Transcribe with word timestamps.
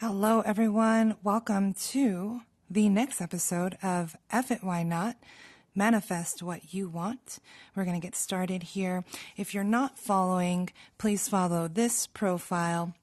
Hello, 0.00 0.40
everyone. 0.40 1.16
Welcome 1.22 1.74
to 1.90 2.40
the 2.70 2.88
next 2.88 3.20
episode 3.20 3.76
of 3.82 4.16
F 4.30 4.50
It 4.50 4.64
Why 4.64 4.82
Not? 4.82 5.18
Manifest 5.74 6.42
what 6.42 6.72
you 6.72 6.88
want. 6.88 7.38
We're 7.76 7.84
going 7.84 8.00
to 8.00 8.06
get 8.06 8.16
started 8.16 8.62
here. 8.62 9.04
If 9.36 9.52
you're 9.52 9.62
not 9.62 9.98
following, 9.98 10.70
please 10.96 11.28
follow 11.28 11.68
this 11.68 12.06
profile 12.06 12.94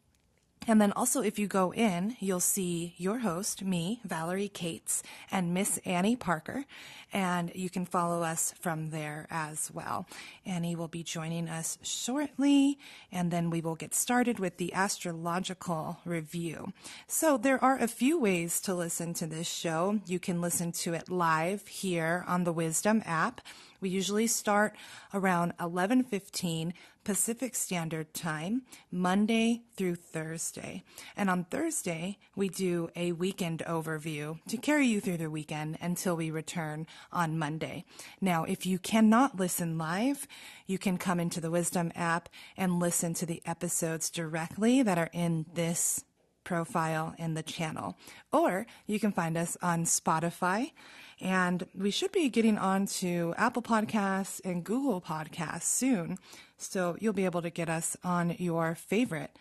and 0.67 0.81
then 0.81 0.91
also, 0.91 1.21
if 1.21 1.39
you 1.39 1.47
go 1.47 1.73
in, 1.73 2.17
you'll 2.19 2.41
see 2.41 2.93
your 2.97 3.19
host, 3.19 3.63
me, 3.63 4.01
Valerie 4.03 4.49
Cates, 4.49 5.01
and 5.31 5.53
Miss 5.53 5.79
Annie 5.85 6.17
Parker. 6.17 6.65
And 7.13 7.53
you 7.55 7.69
can 7.69 7.85
follow 7.85 8.21
us 8.21 8.53
from 8.59 8.89
there 8.89 9.27
as 9.31 9.71
well. 9.71 10.07
Annie 10.45 10.75
will 10.75 10.89
be 10.89 11.03
joining 11.03 11.47
us 11.47 11.77
shortly, 11.81 12.77
and 13.13 13.31
then 13.31 13.49
we 13.49 13.61
will 13.61 13.75
get 13.75 13.95
started 13.95 14.39
with 14.39 14.57
the 14.57 14.73
astrological 14.73 15.99
review. 16.03 16.73
So 17.07 17.37
there 17.37 17.63
are 17.63 17.77
a 17.77 17.87
few 17.87 18.19
ways 18.19 18.59
to 18.61 18.75
listen 18.75 19.13
to 19.15 19.25
this 19.25 19.47
show. 19.47 20.01
You 20.05 20.19
can 20.19 20.41
listen 20.41 20.73
to 20.73 20.93
it 20.93 21.09
live 21.09 21.65
here 21.67 22.25
on 22.27 22.43
the 22.43 22.51
Wisdom 22.51 23.01
app. 23.05 23.39
We 23.79 23.89
usually 23.89 24.27
start 24.27 24.75
around 25.13 25.53
11:15 25.59 26.73
Pacific 27.07 27.55
Standard 27.55 28.13
Time, 28.13 28.63
Monday 28.91 29.61
through 29.77 29.95
Thursday. 29.95 30.83
And 31.15 31.29
on 31.29 31.45
Thursday, 31.45 32.17
we 32.35 32.49
do 32.49 32.89
a 32.97 33.13
weekend 33.13 33.63
overview 33.65 34.45
to 34.49 34.57
carry 34.57 34.87
you 34.87 34.99
through 34.99 35.15
the 35.15 35.29
weekend 35.29 35.77
until 35.79 36.17
we 36.17 36.29
return 36.29 36.85
on 37.13 37.39
Monday. 37.39 37.85
Now, 38.19 38.43
if 38.43 38.65
you 38.65 38.77
cannot 38.77 39.39
listen 39.39 39.77
live, 39.77 40.27
you 40.65 40.77
can 40.77 40.97
come 40.97 41.21
into 41.21 41.39
the 41.39 41.49
Wisdom 41.49 41.93
app 41.95 42.27
and 42.57 42.77
listen 42.77 43.13
to 43.13 43.25
the 43.25 43.41
episodes 43.45 44.09
directly 44.09 44.83
that 44.83 44.97
are 44.97 45.09
in 45.13 45.45
this 45.53 46.03
profile 46.47 47.13
in 47.17 47.33
the 47.33 47.43
channel. 47.43 47.97
Or 48.31 48.65
you 48.85 49.01
can 49.01 49.11
find 49.11 49.35
us 49.37 49.57
on 49.61 49.83
Spotify 49.83 50.71
and 51.19 51.67
we 51.75 51.91
should 51.91 52.13
be 52.13 52.29
getting 52.29 52.57
on 52.57 52.85
to 52.85 53.33
Apple 53.37 53.61
Podcasts 53.61 54.39
and 54.45 54.63
Google 54.63 55.01
Podcasts 55.01 55.63
soon. 55.63 56.17
So 56.57 56.95
you'll 57.01 57.11
be 57.11 57.25
able 57.25 57.41
to 57.41 57.49
get 57.49 57.69
us 57.69 57.97
on 58.01 58.33
your 58.39 58.75
favorite 58.75 59.31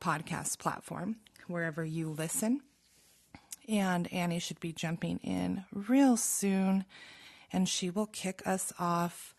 podcast 0.00 0.60
platform, 0.60 1.16
wherever 1.48 1.84
you 1.84 2.10
listen. 2.10 2.60
And 3.68 4.12
Annie 4.12 4.38
should 4.38 4.60
be 4.60 4.72
jumping 4.72 5.18
in 5.24 5.64
real 5.72 6.16
soon, 6.16 6.84
and 7.52 7.68
she 7.68 7.90
will 7.90 8.06
kick 8.06 8.46
us 8.46 8.72
off 8.78 9.34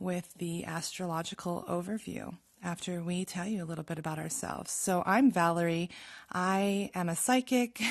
with 0.00 0.34
the 0.38 0.64
astrological 0.64 1.64
overview 1.68 2.34
after 2.62 3.02
we 3.02 3.24
tell 3.24 3.46
you 3.46 3.62
a 3.62 3.66
little 3.66 3.84
bit 3.84 3.98
about 3.98 4.18
ourselves. 4.18 4.70
So 4.70 5.02
I'm 5.04 5.30
Valerie. 5.30 5.90
I 6.32 6.90
am 6.94 7.08
a 7.08 7.16
psychic 7.16 7.82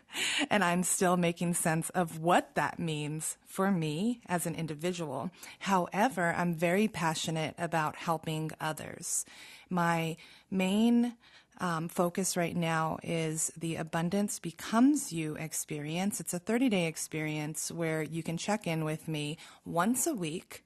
and 0.50 0.62
I'm 0.62 0.82
still 0.82 1.16
making 1.16 1.54
sense 1.54 1.90
of 1.90 2.20
what 2.20 2.54
that 2.54 2.78
means 2.78 3.36
for 3.46 3.70
me 3.70 4.20
as 4.26 4.46
an 4.46 4.54
individual. 4.54 5.30
However, 5.60 6.34
I'm 6.36 6.54
very 6.54 6.86
passionate 6.88 7.54
about 7.58 7.96
helping 7.96 8.52
others. 8.60 9.24
My 9.68 10.16
main 10.50 11.14
um, 11.58 11.88
focus 11.88 12.36
right 12.36 12.56
now 12.56 12.98
is 13.02 13.52
the 13.56 13.76
Abundance 13.76 14.38
Becomes 14.38 15.12
You 15.12 15.34
experience. 15.36 16.20
It's 16.20 16.32
a 16.32 16.38
30 16.38 16.68
day 16.68 16.86
experience 16.86 17.70
where 17.70 18.02
you 18.02 18.22
can 18.22 18.36
check 18.36 18.66
in 18.66 18.84
with 18.84 19.08
me 19.08 19.36
once 19.64 20.06
a 20.06 20.14
week 20.14 20.64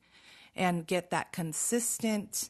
and 0.55 0.87
get 0.87 1.11
that 1.11 1.33
consistent 1.33 2.49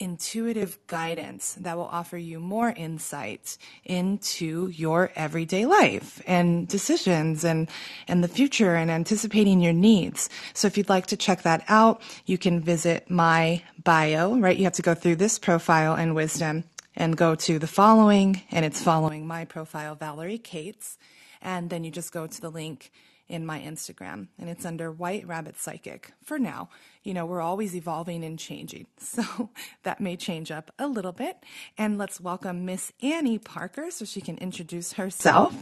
intuitive 0.00 0.78
guidance 0.86 1.56
that 1.60 1.76
will 1.76 1.86
offer 1.92 2.18
you 2.18 2.40
more 2.40 2.70
insight 2.70 3.58
into 3.84 4.68
your 4.68 5.12
everyday 5.14 5.66
life 5.66 6.22
and 6.26 6.66
decisions 6.66 7.44
and, 7.44 7.68
and 8.08 8.24
the 8.24 8.28
future 8.28 8.74
and 8.74 8.90
anticipating 8.90 9.60
your 9.60 9.74
needs. 9.74 10.28
So 10.54 10.66
if 10.66 10.76
you'd 10.78 10.88
like 10.88 11.06
to 11.08 11.16
check 11.16 11.42
that 11.42 11.62
out, 11.68 12.02
you 12.26 12.38
can 12.38 12.60
visit 12.60 13.10
my 13.10 13.62
bio, 13.84 14.36
right? 14.38 14.56
You 14.56 14.64
have 14.64 14.72
to 14.74 14.82
go 14.82 14.94
through 14.94 15.16
this 15.16 15.38
profile 15.38 15.94
and 15.94 16.14
wisdom 16.14 16.64
and 16.96 17.16
go 17.16 17.34
to 17.34 17.58
the 17.58 17.66
following 17.66 18.42
and 18.50 18.64
it's 18.64 18.82
following 18.82 19.26
my 19.26 19.44
profile, 19.44 19.94
Valerie 19.94 20.38
Cates. 20.38 20.98
And 21.42 21.70
then 21.70 21.84
you 21.84 21.90
just 21.90 22.12
go 22.12 22.26
to 22.26 22.40
the 22.40 22.50
link 22.50 22.90
in 23.30 23.46
my 23.46 23.60
Instagram, 23.60 24.28
and 24.38 24.50
it's 24.50 24.66
under 24.66 24.92
White 24.92 25.26
Rabbit 25.26 25.58
Psychic 25.58 26.12
for 26.24 26.38
now. 26.38 26.70
You 27.04 27.14
know, 27.14 27.26
we're 27.26 27.42
always 27.42 27.76
evolving 27.76 28.24
and 28.24 28.38
changing, 28.38 28.88
so 28.98 29.50
that 29.84 30.00
may 30.00 30.16
change 30.16 30.50
up 30.50 30.72
a 30.78 30.88
little 30.88 31.12
bit. 31.12 31.38
And 31.78 31.98
let's 31.98 32.20
welcome 32.20 32.66
Miss 32.66 32.92
Annie 33.02 33.38
Parker 33.38 33.90
so 33.90 34.04
she 34.04 34.20
can 34.20 34.38
introduce 34.38 34.94
herself. 34.94 35.54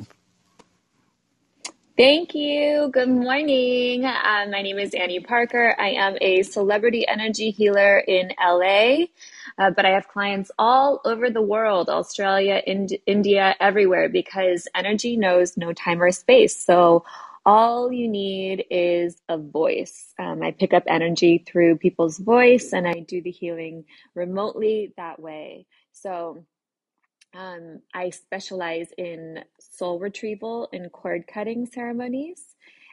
Thank 1.97 2.35
you. 2.35 2.91
Good 2.93 3.09
morning. 3.09 4.05
Uh, 4.05 4.47
my 4.51 4.63
name 4.63 4.81
is 4.81 4.95
Annie 4.95 5.21
Parker. 5.21 5.77
I 5.79 5.91
am 5.91 6.17
a 6.21 6.43
celebrity 6.43 7.07
energy 7.09 7.51
healer 7.53 8.01
in 8.01 8.33
LA. 8.45 9.07
Uh, 9.59 9.71
but 9.71 9.87
I 9.87 9.91
have 9.91 10.09
clients 10.09 10.51
all 10.59 11.01
over 11.05 11.31
the 11.31 11.43
world, 11.43 11.89
Australia, 11.89 12.63
Ind- 12.67 12.99
India, 13.07 13.55
everywhere, 13.61 14.09
because 14.09 14.69
energy 14.75 15.17
knows 15.17 15.57
no 15.57 15.73
time 15.73 16.03
or 16.03 16.11
space. 16.13 16.57
So 16.65 17.05
all 17.49 17.93
you 17.93 18.09
need 18.09 18.67
is 18.71 19.23
a 19.31 19.39
voice. 19.39 20.15
Um, 20.21 20.45
I 20.45 20.53
pick 20.53 20.75
up 20.75 20.85
energy 20.89 21.45
through 21.49 21.79
people's 21.79 22.19
voice 22.19 22.75
and 22.75 22.89
I 22.89 23.01
do 23.09 23.23
the 23.23 23.33
healing 23.33 23.87
remotely 24.17 24.95
that 24.99 25.21
way. 25.21 25.67
So 25.93 26.47
um, 27.35 27.81
I 27.95 28.11
specialize 28.11 28.89
in 28.99 29.41
soul 29.61 30.01
retrieval 30.01 30.69
and 30.73 30.91
cord 30.93 31.27
cutting 31.33 31.67
ceremonies 31.67 32.43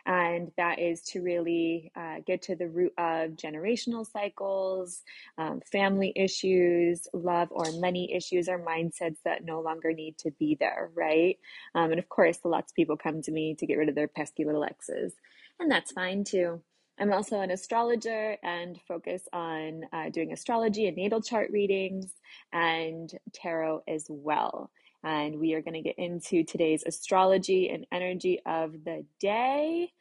and 0.05 0.51
that 0.57 0.79
is 0.79 1.01
to 1.01 1.21
really 1.21 1.91
uh, 1.95 2.17
get 2.25 2.43
to 2.43 2.55
the 2.55 2.67
root 2.67 2.93
of 2.97 3.31
generational 3.31 4.05
cycles, 4.05 5.01
um, 5.37 5.61
family 5.71 6.13
issues, 6.15 7.07
love 7.13 7.49
or 7.51 7.71
money 7.79 8.13
issues, 8.13 8.47
or 8.47 8.59
mindsets 8.59 9.17
that 9.25 9.43
no 9.43 9.61
longer 9.61 9.93
need 9.93 10.17
to 10.19 10.31
be 10.31 10.55
there, 10.59 10.91
right? 10.93 11.37
Um, 11.73 11.91
and 11.91 11.99
of 11.99 12.09
course, 12.09 12.39
lots 12.43 12.71
of 12.71 12.75
people 12.75 12.97
come 12.97 13.21
to 13.23 13.31
me 13.31 13.55
to 13.55 13.65
get 13.65 13.77
rid 13.77 13.89
of 13.89 13.95
their 13.95 14.07
pesky 14.07 14.45
little 14.45 14.63
exes, 14.63 15.13
and 15.59 15.71
that's 15.71 15.91
fine 15.91 16.23
too. 16.23 16.61
I'm 16.97 17.11
also 17.11 17.41
an 17.41 17.51
astrologer 17.51 18.37
and 18.41 18.79
focus 18.87 19.23
on 19.33 19.83
uh, 19.91 20.09
doing 20.09 20.31
astrology 20.31 20.87
and 20.87 20.95
natal 20.95 21.21
chart 21.21 21.51
readings 21.51 22.13
and 22.53 23.11
tarot 23.33 23.83
as 23.87 24.05
well. 24.09 24.71
And 25.05 25.39
we 25.39 25.53
are 25.53 25.61
going 25.61 25.75
to 25.75 25.81
get 25.81 25.99
into 25.99 26.43
today's 26.43 26.83
astrology 26.85 27.69
and 27.69 27.85
energy 27.91 28.41
of 28.45 28.73
the 28.83 29.05
day. 29.19 29.91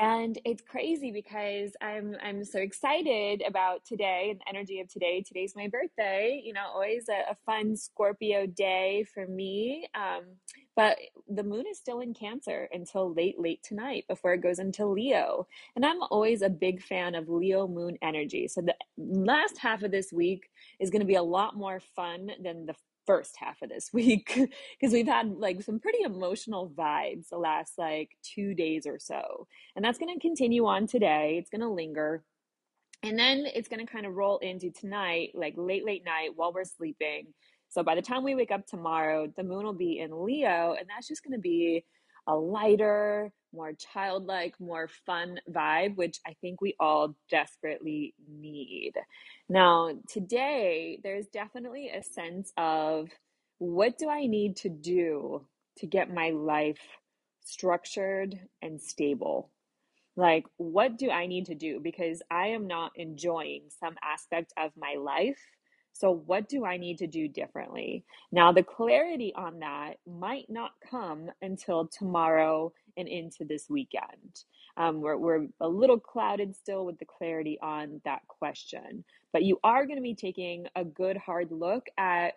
And 0.00 0.36
it's 0.44 0.62
crazy 0.62 1.12
because 1.12 1.70
I'm 1.80 2.16
I'm 2.20 2.44
so 2.44 2.58
excited 2.58 3.40
about 3.46 3.84
today 3.84 4.28
and 4.30 4.40
the 4.40 4.48
energy 4.48 4.80
of 4.80 4.88
today. 4.88 5.22
Today's 5.22 5.54
my 5.54 5.68
birthday, 5.68 6.42
you 6.44 6.52
know, 6.52 6.64
always 6.74 7.04
a, 7.08 7.30
a 7.30 7.36
fun 7.46 7.76
Scorpio 7.76 8.46
day 8.46 9.06
for 9.14 9.28
me. 9.28 9.88
Um, 9.94 10.24
but 10.74 10.98
the 11.28 11.44
moon 11.44 11.66
is 11.70 11.78
still 11.78 12.00
in 12.00 12.14
Cancer 12.14 12.68
until 12.72 13.14
late, 13.14 13.38
late 13.38 13.62
tonight 13.62 14.04
before 14.08 14.34
it 14.34 14.42
goes 14.42 14.58
into 14.58 14.86
Leo. 14.86 15.46
And 15.76 15.86
I'm 15.86 16.02
always 16.10 16.42
a 16.42 16.50
big 16.50 16.82
fan 16.82 17.14
of 17.14 17.28
Leo 17.28 17.68
moon 17.68 17.96
energy. 18.02 18.48
So 18.48 18.62
the 18.62 18.74
last 18.98 19.56
half 19.56 19.84
of 19.84 19.92
this 19.92 20.12
week 20.12 20.50
is 20.80 20.90
going 20.90 21.00
to 21.00 21.06
be 21.06 21.14
a 21.14 21.22
lot 21.22 21.56
more 21.56 21.80
fun 21.94 22.32
than 22.42 22.66
the 22.66 22.74
first 23.06 23.36
half 23.36 23.62
of 23.62 23.68
this 23.68 23.90
week 23.92 24.50
because 24.78 24.92
we've 24.92 25.06
had 25.06 25.28
like 25.38 25.62
some 25.62 25.80
pretty 25.80 26.02
emotional 26.02 26.70
vibes 26.70 27.28
the 27.28 27.38
last 27.38 27.74
like 27.78 28.10
two 28.22 28.54
days 28.54 28.86
or 28.86 28.98
so. 28.98 29.46
And 29.74 29.84
that's 29.84 29.98
going 29.98 30.14
to 30.14 30.20
continue 30.20 30.66
on 30.66 30.86
today. 30.86 31.36
It's 31.38 31.50
going 31.50 31.60
to 31.60 31.68
linger. 31.68 32.24
And 33.02 33.18
then 33.18 33.46
it's 33.54 33.68
going 33.68 33.84
to 33.84 33.90
kind 33.90 34.06
of 34.06 34.14
roll 34.14 34.38
into 34.38 34.70
tonight, 34.70 35.30
like 35.34 35.54
late, 35.56 35.84
late 35.84 36.04
night 36.04 36.30
while 36.34 36.52
we're 36.52 36.64
sleeping. 36.64 37.26
So 37.68 37.82
by 37.82 37.94
the 37.94 38.02
time 38.02 38.24
we 38.24 38.34
wake 38.34 38.50
up 38.50 38.66
tomorrow, 38.66 39.30
the 39.36 39.42
moon 39.42 39.64
will 39.64 39.72
be 39.72 39.98
in 39.98 40.24
Leo, 40.24 40.76
and 40.78 40.88
that's 40.88 41.08
just 41.08 41.22
going 41.22 41.34
to 41.34 41.40
be 41.40 41.84
a 42.26 42.34
lighter, 42.34 43.32
more 43.56 43.72
childlike, 43.72 44.54
more 44.60 44.88
fun 45.06 45.40
vibe, 45.50 45.96
which 45.96 46.20
I 46.26 46.36
think 46.40 46.60
we 46.60 46.76
all 46.78 47.16
desperately 47.30 48.14
need. 48.28 48.92
Now, 49.48 49.92
today, 50.08 51.00
there's 51.02 51.26
definitely 51.26 51.88
a 51.88 52.02
sense 52.02 52.52
of 52.56 53.08
what 53.58 53.98
do 53.98 54.10
I 54.10 54.26
need 54.26 54.56
to 54.58 54.68
do 54.68 55.46
to 55.78 55.86
get 55.86 56.12
my 56.12 56.30
life 56.30 56.80
structured 57.44 58.38
and 58.62 58.80
stable? 58.80 59.50
Like, 60.16 60.46
what 60.56 60.98
do 60.98 61.10
I 61.10 61.26
need 61.26 61.46
to 61.46 61.54
do? 61.54 61.80
Because 61.80 62.22
I 62.30 62.48
am 62.48 62.66
not 62.66 62.92
enjoying 62.96 63.64
some 63.80 63.96
aspect 64.02 64.52
of 64.58 64.72
my 64.76 64.94
life 64.98 65.38
so, 65.98 66.12
what 66.12 66.48
do 66.48 66.64
I 66.64 66.76
need 66.76 66.98
to 66.98 67.06
do 67.06 67.26
differently? 67.26 68.04
Now, 68.30 68.52
the 68.52 68.62
clarity 68.62 69.32
on 69.34 69.60
that 69.60 69.94
might 70.06 70.50
not 70.50 70.72
come 70.90 71.30
until 71.40 71.86
tomorrow 71.86 72.72
and 72.98 73.08
into 73.08 73.44
this 73.46 73.70
weekend. 73.70 74.44
Um, 74.76 75.00
we're, 75.00 75.16
we're 75.16 75.46
a 75.60 75.68
little 75.68 75.98
clouded 75.98 76.54
still 76.54 76.84
with 76.84 76.98
the 76.98 77.06
clarity 77.06 77.58
on 77.62 78.02
that 78.04 78.26
question, 78.28 79.04
but 79.32 79.42
you 79.42 79.58
are 79.64 79.86
going 79.86 79.96
to 79.96 80.02
be 80.02 80.14
taking 80.14 80.66
a 80.76 80.84
good 80.84 81.16
hard 81.16 81.50
look 81.50 81.86
at 81.96 82.34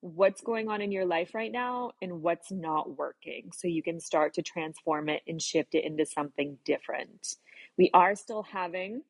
what's 0.00 0.40
going 0.42 0.68
on 0.68 0.80
in 0.82 0.92
your 0.92 1.06
life 1.06 1.34
right 1.34 1.52
now 1.52 1.92
and 2.02 2.22
what's 2.22 2.50
not 2.50 2.98
working 2.98 3.50
so 3.52 3.68
you 3.68 3.82
can 3.82 4.00
start 4.00 4.34
to 4.34 4.42
transform 4.42 5.08
it 5.08 5.22
and 5.28 5.40
shift 5.40 5.74
it 5.74 5.84
into 5.84 6.04
something 6.04 6.58
different. 6.64 7.36
We 7.78 7.90
are 7.94 8.16
still 8.16 8.42
having 8.42 9.02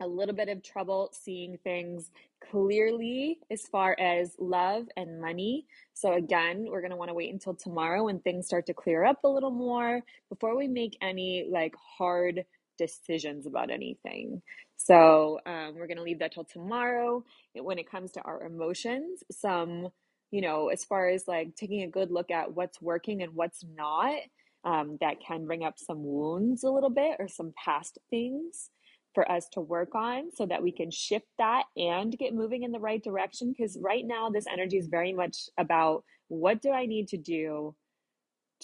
a 0.00 0.06
little 0.06 0.34
bit 0.34 0.48
of 0.48 0.62
trouble 0.62 1.10
seeing 1.12 1.58
things 1.58 2.10
clearly 2.50 3.38
as 3.50 3.62
far 3.68 3.96
as 4.00 4.34
love 4.38 4.86
and 4.96 5.20
money. 5.20 5.66
So, 5.94 6.14
again, 6.14 6.66
we're 6.68 6.80
going 6.80 6.90
to 6.92 6.96
want 6.96 7.10
to 7.10 7.14
wait 7.14 7.32
until 7.32 7.54
tomorrow 7.54 8.04
when 8.04 8.20
things 8.20 8.46
start 8.46 8.66
to 8.66 8.74
clear 8.74 9.04
up 9.04 9.18
a 9.24 9.28
little 9.28 9.50
more 9.50 10.02
before 10.30 10.56
we 10.56 10.68
make 10.68 10.96
any 11.02 11.46
like 11.50 11.74
hard 11.98 12.44
decisions 12.78 13.46
about 13.46 13.70
anything. 13.70 14.42
So, 14.76 15.40
um, 15.46 15.74
we're 15.76 15.86
going 15.88 15.98
to 15.98 16.02
leave 16.04 16.20
that 16.20 16.32
till 16.34 16.44
tomorrow. 16.44 17.24
When 17.54 17.78
it 17.78 17.90
comes 17.90 18.12
to 18.12 18.22
our 18.22 18.44
emotions, 18.44 19.22
some, 19.32 19.88
you 20.30 20.40
know, 20.42 20.68
as 20.68 20.84
far 20.84 21.08
as 21.08 21.28
like 21.28 21.56
taking 21.56 21.82
a 21.82 21.88
good 21.88 22.10
look 22.10 22.30
at 22.30 22.54
what's 22.54 22.80
working 22.82 23.22
and 23.22 23.34
what's 23.34 23.64
not, 23.76 24.16
um, 24.64 24.98
that 25.00 25.20
can 25.26 25.46
bring 25.46 25.64
up 25.64 25.78
some 25.78 26.04
wounds 26.04 26.64
a 26.64 26.70
little 26.70 26.90
bit 26.90 27.16
or 27.18 27.28
some 27.28 27.52
past 27.64 27.98
things 28.10 28.70
for 29.14 29.30
us 29.30 29.48
to 29.52 29.60
work 29.60 29.94
on 29.94 30.30
so 30.34 30.46
that 30.46 30.62
we 30.62 30.72
can 30.72 30.90
shift 30.90 31.26
that 31.38 31.64
and 31.76 32.16
get 32.16 32.34
moving 32.34 32.62
in 32.62 32.72
the 32.72 32.78
right 32.78 33.02
direction. 33.02 33.52
Because 33.56 33.78
right 33.80 34.06
now, 34.06 34.30
this 34.30 34.46
energy 34.52 34.78
is 34.78 34.86
very 34.86 35.12
much 35.12 35.48
about 35.58 36.04
what 36.28 36.62
do 36.62 36.70
I 36.70 36.86
need 36.86 37.08
to 37.08 37.16
do 37.16 37.74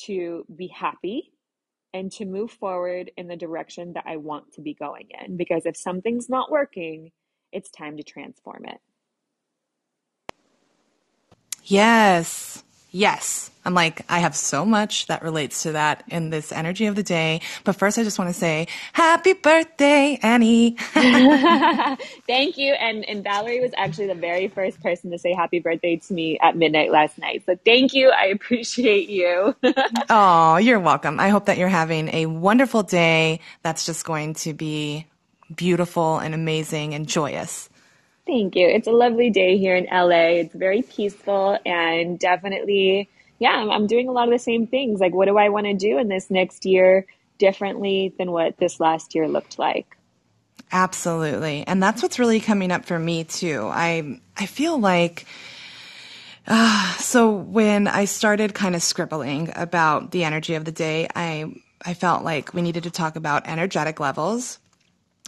to 0.06 0.44
be 0.54 0.68
happy 0.68 1.32
and 1.94 2.12
to 2.12 2.24
move 2.26 2.50
forward 2.50 3.10
in 3.16 3.26
the 3.26 3.36
direction 3.36 3.94
that 3.94 4.04
I 4.06 4.18
want 4.18 4.52
to 4.54 4.60
be 4.60 4.74
going 4.74 5.08
in. 5.22 5.36
Because 5.36 5.66
if 5.66 5.76
something's 5.76 6.28
not 6.28 6.50
working, 6.50 7.10
it's 7.52 7.70
time 7.70 7.96
to 7.96 8.02
transform 8.02 8.66
it. 8.66 8.78
Yes. 11.64 12.62
Yes. 12.96 13.50
I'm 13.66 13.74
like, 13.74 14.06
I 14.08 14.20
have 14.20 14.34
so 14.34 14.64
much 14.64 15.06
that 15.08 15.22
relates 15.22 15.64
to 15.64 15.72
that 15.72 16.02
in 16.08 16.30
this 16.30 16.50
energy 16.50 16.86
of 16.86 16.94
the 16.96 17.02
day. 17.02 17.42
But 17.62 17.76
first, 17.76 17.98
I 17.98 18.04
just 18.04 18.18
want 18.18 18.30
to 18.30 18.34
say 18.34 18.68
happy 18.94 19.34
birthday, 19.34 20.18
Annie. 20.22 20.76
Thank 22.26 22.56
you. 22.56 22.72
And, 22.72 23.06
and 23.06 23.22
Valerie 23.22 23.60
was 23.60 23.72
actually 23.76 24.06
the 24.06 24.14
very 24.14 24.48
first 24.48 24.80
person 24.82 25.10
to 25.10 25.18
say 25.18 25.34
happy 25.34 25.58
birthday 25.58 25.96
to 25.96 26.14
me 26.14 26.38
at 26.40 26.56
midnight 26.56 26.90
last 26.90 27.18
night. 27.18 27.42
So 27.44 27.58
thank 27.66 27.92
you. 27.92 28.08
I 28.08 28.28
appreciate 28.28 29.10
you. 29.10 29.54
oh, 30.08 30.56
you're 30.56 30.80
welcome. 30.80 31.20
I 31.20 31.28
hope 31.28 31.44
that 31.46 31.58
you're 31.58 31.68
having 31.68 32.08
a 32.14 32.24
wonderful 32.24 32.82
day 32.82 33.40
that's 33.62 33.84
just 33.84 34.06
going 34.06 34.32
to 34.34 34.54
be 34.54 35.06
beautiful 35.54 36.18
and 36.18 36.34
amazing 36.34 36.94
and 36.94 37.06
joyous. 37.06 37.68
Thank 38.26 38.56
you. 38.56 38.66
It's 38.66 38.88
a 38.88 38.92
lovely 38.92 39.30
day 39.30 39.56
here 39.56 39.76
in 39.76 39.84
LA. 39.84 40.40
It's 40.40 40.54
very 40.54 40.82
peaceful 40.82 41.58
and 41.64 42.18
definitely, 42.18 43.08
yeah, 43.38 43.50
I'm, 43.50 43.70
I'm 43.70 43.86
doing 43.86 44.08
a 44.08 44.12
lot 44.12 44.26
of 44.26 44.32
the 44.32 44.38
same 44.40 44.66
things. 44.66 44.98
Like, 44.98 45.14
what 45.14 45.26
do 45.26 45.38
I 45.38 45.48
want 45.48 45.66
to 45.66 45.74
do 45.74 45.98
in 45.98 46.08
this 46.08 46.28
next 46.28 46.66
year 46.66 47.06
differently 47.38 48.12
than 48.18 48.32
what 48.32 48.56
this 48.58 48.80
last 48.80 49.14
year 49.14 49.28
looked 49.28 49.60
like? 49.60 49.96
Absolutely. 50.72 51.64
And 51.68 51.80
that's 51.80 52.02
what's 52.02 52.18
really 52.18 52.40
coming 52.40 52.72
up 52.72 52.84
for 52.84 52.98
me 52.98 53.22
too. 53.22 53.68
I, 53.72 54.20
I 54.36 54.46
feel 54.46 54.76
like, 54.76 55.24
uh, 56.48 56.94
so 56.94 57.30
when 57.30 57.86
I 57.86 58.06
started 58.06 58.54
kind 58.54 58.74
of 58.74 58.82
scribbling 58.82 59.52
about 59.54 60.10
the 60.10 60.24
energy 60.24 60.54
of 60.54 60.64
the 60.64 60.72
day, 60.72 61.06
I, 61.14 61.54
I 61.80 61.94
felt 61.94 62.24
like 62.24 62.52
we 62.52 62.62
needed 62.62 62.82
to 62.84 62.90
talk 62.90 63.14
about 63.14 63.46
energetic 63.46 64.00
levels 64.00 64.58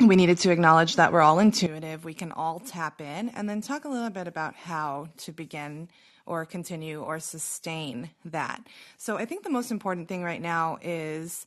we 0.06 0.16
needed 0.16 0.38
to 0.38 0.50
acknowledge 0.50 0.96
that 0.96 1.12
we're 1.12 1.22
all 1.22 1.38
intuitive, 1.38 2.04
we 2.04 2.14
can 2.14 2.30
all 2.30 2.60
tap 2.60 3.00
in, 3.00 3.30
and 3.30 3.48
then 3.48 3.60
talk 3.60 3.84
a 3.84 3.88
little 3.88 4.10
bit 4.10 4.28
about 4.28 4.54
how 4.54 5.08
to 5.18 5.32
begin 5.32 5.88
or 6.26 6.44
continue 6.44 7.02
or 7.02 7.18
sustain 7.18 8.10
that. 8.24 8.62
So 8.96 9.16
I 9.16 9.24
think 9.24 9.42
the 9.42 9.50
most 9.50 9.70
important 9.70 10.08
thing 10.08 10.22
right 10.22 10.42
now 10.42 10.78
is 10.82 11.46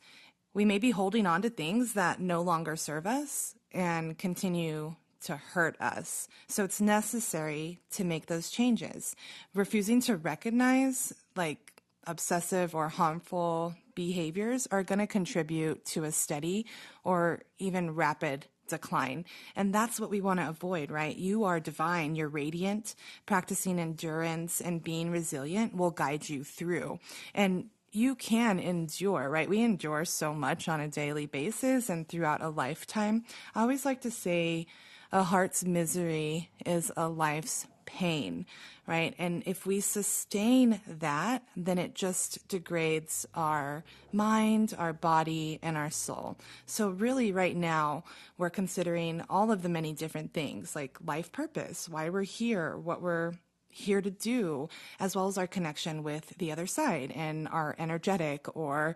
we 0.53 0.65
may 0.65 0.79
be 0.79 0.91
holding 0.91 1.25
on 1.25 1.41
to 1.43 1.49
things 1.49 1.93
that 1.93 2.19
no 2.19 2.41
longer 2.41 2.75
serve 2.75 3.07
us 3.07 3.55
and 3.71 4.17
continue 4.17 4.95
to 5.21 5.37
hurt 5.37 5.79
us. 5.79 6.27
So 6.47 6.63
it's 6.63 6.81
necessary 6.81 7.79
to 7.91 8.03
make 8.03 8.25
those 8.25 8.49
changes. 8.49 9.15
Refusing 9.53 10.01
to 10.01 10.17
recognize 10.17 11.13
like 11.35 11.70
obsessive 12.07 12.73
or 12.73 12.89
harmful 12.89 13.75
behaviors 13.95 14.67
are 14.71 14.83
going 14.83 14.99
to 14.99 15.07
contribute 15.07 15.85
to 15.85 16.03
a 16.03 16.11
steady 16.11 16.65
or 17.03 17.41
even 17.59 17.91
rapid 17.91 18.47
decline. 18.67 19.25
And 19.55 19.75
that's 19.75 19.99
what 19.99 20.09
we 20.09 20.21
want 20.21 20.39
to 20.39 20.49
avoid, 20.49 20.89
right? 20.91 21.15
You 21.15 21.43
are 21.43 21.59
divine, 21.59 22.15
you're 22.15 22.29
radiant. 22.29 22.95
Practicing 23.25 23.79
endurance 23.79 24.61
and 24.61 24.83
being 24.83 25.11
resilient 25.11 25.75
will 25.75 25.91
guide 25.91 26.27
you 26.29 26.43
through. 26.43 26.99
And 27.35 27.65
you 27.91 28.15
can 28.15 28.57
endure, 28.57 29.29
right? 29.29 29.49
We 29.49 29.61
endure 29.61 30.05
so 30.05 30.33
much 30.33 30.69
on 30.69 30.79
a 30.79 30.87
daily 30.87 31.25
basis 31.25 31.89
and 31.89 32.07
throughout 32.07 32.41
a 32.41 32.49
lifetime. 32.49 33.25
I 33.53 33.61
always 33.61 33.85
like 33.85 34.01
to 34.01 34.11
say 34.11 34.67
a 35.11 35.23
heart's 35.23 35.65
misery 35.65 36.49
is 36.65 36.91
a 36.95 37.09
life's 37.09 37.67
pain, 37.85 38.45
right? 38.87 39.13
And 39.17 39.43
if 39.45 39.65
we 39.65 39.81
sustain 39.81 40.79
that, 40.87 41.43
then 41.55 41.77
it 41.77 41.93
just 41.93 42.47
degrades 42.47 43.25
our 43.35 43.83
mind, 44.13 44.73
our 44.77 44.93
body, 44.93 45.59
and 45.61 45.75
our 45.75 45.89
soul. 45.89 46.37
So, 46.65 46.89
really, 46.89 47.31
right 47.31 47.55
now, 47.55 48.03
we're 48.37 48.49
considering 48.49 49.23
all 49.29 49.51
of 49.51 49.61
the 49.61 49.69
many 49.69 49.93
different 49.93 50.33
things 50.33 50.75
like 50.75 50.97
life 51.05 51.31
purpose, 51.31 51.89
why 51.89 52.09
we're 52.09 52.23
here, 52.23 52.77
what 52.77 53.01
we're 53.01 53.33
here 53.69 54.01
to 54.01 54.11
do, 54.11 54.69
as 54.99 55.15
well 55.15 55.27
as 55.27 55.37
our 55.37 55.47
connection 55.47 56.03
with 56.03 56.37
the 56.37 56.51
other 56.51 56.67
side 56.67 57.11
and 57.15 57.47
our 57.49 57.75
energetic 57.79 58.55
or 58.55 58.95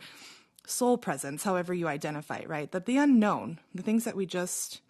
soul 0.67 0.97
presence, 0.97 1.43
however 1.43 1.73
you 1.73 1.87
identify, 1.87 2.43
right? 2.45 2.71
That 2.71 2.85
the 2.85 2.97
unknown, 2.97 3.59
the 3.73 3.83
things 3.83 4.03
that 4.03 4.15
we 4.15 4.25
just 4.25 4.81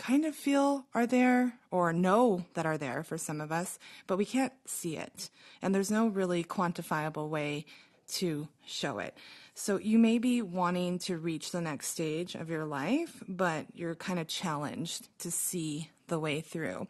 kind 0.00 0.24
of 0.24 0.34
feel 0.34 0.86
are 0.94 1.06
there 1.06 1.52
or 1.70 1.92
know 1.92 2.46
that 2.54 2.64
are 2.64 2.78
there 2.78 3.02
for 3.02 3.18
some 3.18 3.38
of 3.38 3.52
us, 3.52 3.78
but 4.06 4.16
we 4.16 4.24
can't 4.24 4.54
see 4.64 4.96
it. 4.96 5.28
And 5.60 5.74
there's 5.74 5.90
no 5.90 6.08
really 6.08 6.42
quantifiable 6.42 7.28
way 7.28 7.66
to 8.12 8.48
show 8.64 8.98
it. 8.98 9.14
So 9.54 9.78
you 9.78 9.98
may 9.98 10.18
be 10.18 10.40
wanting 10.40 11.00
to 11.00 11.18
reach 11.18 11.52
the 11.52 11.60
next 11.60 11.88
stage 11.88 12.34
of 12.34 12.48
your 12.48 12.64
life, 12.64 13.22
but 13.28 13.66
you're 13.74 13.94
kind 13.94 14.18
of 14.18 14.26
challenged 14.26 15.08
to 15.18 15.30
see 15.30 15.90
the 16.08 16.18
way 16.18 16.40
through. 16.40 16.88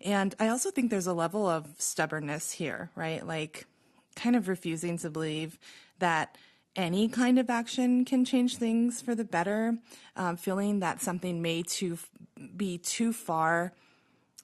And 0.00 0.34
I 0.40 0.48
also 0.48 0.70
think 0.70 0.90
there's 0.90 1.06
a 1.06 1.12
level 1.12 1.46
of 1.46 1.68
stubbornness 1.76 2.52
here, 2.52 2.90
right? 2.96 3.24
Like 3.26 3.66
kind 4.14 4.34
of 4.34 4.48
refusing 4.48 4.96
to 4.98 5.10
believe 5.10 5.58
that 5.98 6.38
any 6.76 7.08
kind 7.08 7.38
of 7.38 7.48
action 7.50 8.04
can 8.04 8.24
change 8.24 8.56
things 8.56 9.00
for 9.00 9.14
the 9.14 9.24
better, 9.24 9.78
um, 10.14 10.36
feeling 10.36 10.80
that 10.80 11.00
something 11.00 11.40
may 11.42 11.62
too 11.62 11.98
be 12.56 12.78
too 12.78 13.12
far 13.12 13.72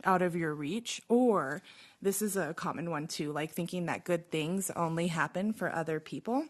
out 0.04 0.22
of 0.22 0.34
your 0.34 0.54
reach, 0.54 1.00
or 1.08 1.62
this 2.00 2.22
is 2.22 2.36
a 2.36 2.54
common 2.54 2.90
one 2.90 3.06
too, 3.06 3.32
like 3.32 3.52
thinking 3.52 3.86
that 3.86 4.04
good 4.04 4.30
things 4.30 4.70
only 4.74 5.08
happen 5.08 5.52
for 5.52 5.72
other 5.72 6.00
people. 6.00 6.46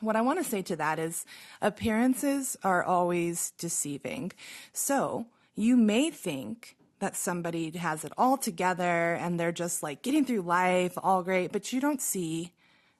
What 0.00 0.16
I 0.16 0.22
want 0.22 0.42
to 0.42 0.50
say 0.50 0.62
to 0.62 0.76
that 0.76 0.98
is 0.98 1.26
appearances 1.60 2.56
are 2.64 2.82
always 2.82 3.52
deceiving. 3.58 4.32
So 4.72 5.26
you 5.54 5.76
may 5.76 6.10
think 6.10 6.76
that 7.00 7.16
somebody 7.16 7.70
has 7.72 8.04
it 8.04 8.12
all 8.16 8.38
together 8.38 9.14
and 9.14 9.38
they're 9.38 9.52
just 9.52 9.82
like 9.82 10.02
getting 10.02 10.24
through 10.24 10.40
life 10.40 10.96
all 10.96 11.22
great, 11.22 11.52
but 11.52 11.72
you 11.72 11.80
don't 11.80 12.00
see 12.00 12.52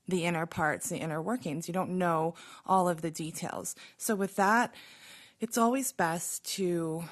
the 0.06 0.24
inner 0.24 0.46
parts, 0.46 0.88
the 0.88 0.98
inner 0.98 1.20
workings. 1.20 1.68
You 1.68 1.74
don't 1.74 1.98
know 1.98 2.34
all 2.66 2.88
of 2.88 3.02
the 3.02 3.10
details. 3.10 3.74
So, 3.96 4.14
with 4.14 4.36
that, 4.36 4.74
it's 5.40 5.58
always 5.58 5.92
best 5.92 6.44
to 6.56 7.04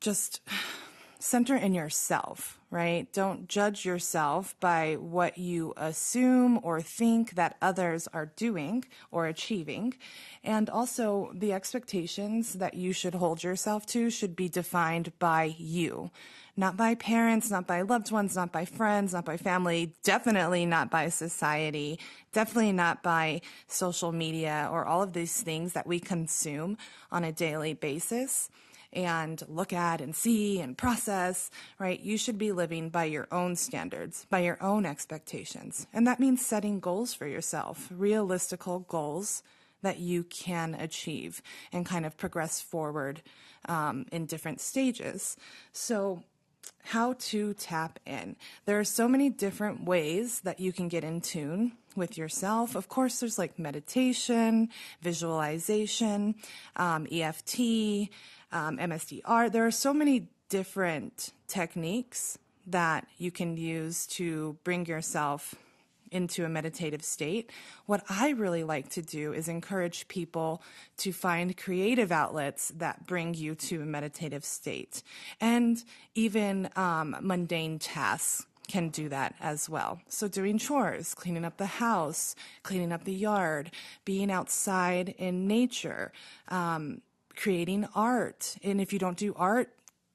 just 0.00 0.40
center 1.24 1.56
in 1.56 1.72
yourself, 1.72 2.58
right? 2.70 3.10
Don't 3.14 3.48
judge 3.48 3.86
yourself 3.86 4.54
by 4.60 4.94
what 5.00 5.38
you 5.38 5.72
assume 5.78 6.60
or 6.62 6.82
think 6.82 7.34
that 7.36 7.56
others 7.62 8.06
are 8.12 8.26
doing 8.36 8.84
or 9.10 9.26
achieving. 9.26 9.94
And 10.44 10.68
also, 10.68 11.32
the 11.32 11.54
expectations 11.54 12.52
that 12.54 12.74
you 12.74 12.92
should 12.92 13.14
hold 13.14 13.42
yourself 13.42 13.86
to 13.86 14.10
should 14.10 14.36
be 14.36 14.50
defined 14.50 15.18
by 15.18 15.54
you 15.56 16.10
not 16.56 16.76
by 16.76 16.94
parents, 16.94 17.50
not 17.50 17.66
by 17.66 17.82
loved 17.82 18.12
ones, 18.12 18.36
not 18.36 18.52
by 18.52 18.64
friends, 18.64 19.12
not 19.12 19.24
by 19.24 19.36
family, 19.36 19.92
definitely 20.04 20.64
not 20.64 20.88
by 20.88 21.08
society, 21.08 21.98
definitely 22.32 22.70
not 22.70 23.02
by 23.02 23.40
social 23.66 24.12
media 24.12 24.68
or 24.70 24.84
all 24.84 25.02
of 25.02 25.14
these 25.14 25.42
things 25.42 25.72
that 25.72 25.84
we 25.84 25.98
consume 25.98 26.78
on 27.10 27.24
a 27.24 27.32
daily 27.32 27.74
basis 27.74 28.50
and 28.94 29.42
look 29.48 29.72
at 29.72 30.00
and 30.00 30.14
see 30.14 30.60
and 30.60 30.76
process, 30.76 31.50
right? 31.78 32.00
You 32.00 32.16
should 32.16 32.38
be 32.38 32.52
living 32.52 32.88
by 32.90 33.04
your 33.04 33.28
own 33.30 33.56
standards, 33.56 34.26
by 34.30 34.40
your 34.40 34.62
own 34.62 34.86
expectations. 34.86 35.86
And 35.92 36.06
that 36.06 36.20
means 36.20 36.44
setting 36.44 36.80
goals 36.80 37.14
for 37.14 37.26
yourself, 37.26 37.88
realistical 37.90 38.80
goals 38.80 39.42
that 39.82 39.98
you 39.98 40.24
can 40.24 40.74
achieve 40.74 41.42
and 41.72 41.86
kind 41.86 42.04
of 42.04 42.16
progress 42.16 42.60
forward 42.60 43.22
um, 43.68 44.06
in 44.10 44.26
different 44.26 44.60
stages. 44.60 45.36
So, 45.72 46.22
how 46.88 47.14
to 47.14 47.54
tap 47.54 47.98
in. 48.06 48.36
There 48.66 48.78
are 48.78 48.84
so 48.84 49.08
many 49.08 49.30
different 49.30 49.84
ways 49.84 50.40
that 50.40 50.60
you 50.60 50.72
can 50.72 50.88
get 50.88 51.02
in 51.02 51.20
tune 51.20 51.72
with 51.96 52.18
yourself. 52.18 52.74
Of 52.74 52.88
course, 52.88 53.20
there's 53.20 53.38
like 53.38 53.58
meditation, 53.58 54.68
visualization, 55.00 56.34
um, 56.76 57.06
EFT, 57.10 58.10
um, 58.52 58.78
EMDR. 58.78 59.50
There 59.50 59.66
are 59.66 59.70
so 59.70 59.92
many 59.92 60.28
different 60.48 61.32
techniques 61.48 62.38
that 62.66 63.06
you 63.18 63.30
can 63.30 63.56
use 63.56 64.06
to 64.06 64.56
bring 64.64 64.86
yourself 64.86 65.54
into 66.10 66.44
a 66.44 66.48
meditative 66.48 67.02
state. 67.02 67.50
What 67.86 68.04
I 68.08 68.30
really 68.30 68.62
like 68.62 68.88
to 68.90 69.02
do 69.02 69.32
is 69.32 69.48
encourage 69.48 70.06
people 70.06 70.62
to 70.98 71.12
find 71.12 71.56
creative 71.56 72.12
outlets 72.12 72.72
that 72.76 73.06
bring 73.06 73.34
you 73.34 73.54
to 73.56 73.82
a 73.82 73.86
meditative 73.86 74.44
state. 74.44 75.02
And 75.40 75.82
even 76.14 76.70
um, 76.76 77.16
mundane 77.20 77.80
tasks 77.80 78.46
can 78.68 78.88
do 78.88 79.08
that 79.10 79.34
as 79.40 79.68
well. 79.68 80.00
So, 80.08 80.26
doing 80.26 80.56
chores, 80.56 81.14
cleaning 81.14 81.44
up 81.44 81.58
the 81.58 81.66
house, 81.66 82.34
cleaning 82.62 82.92
up 82.92 83.04
the 83.04 83.12
yard, 83.12 83.70
being 84.06 84.30
outside 84.30 85.14
in 85.18 85.46
nature, 85.46 86.12
um, 86.48 87.02
creating 87.36 87.88
art. 87.94 88.56
And 88.62 88.80
if 88.80 88.92
you 88.92 88.98
don't 88.98 89.16
do 89.16 89.34
art, 89.36 89.70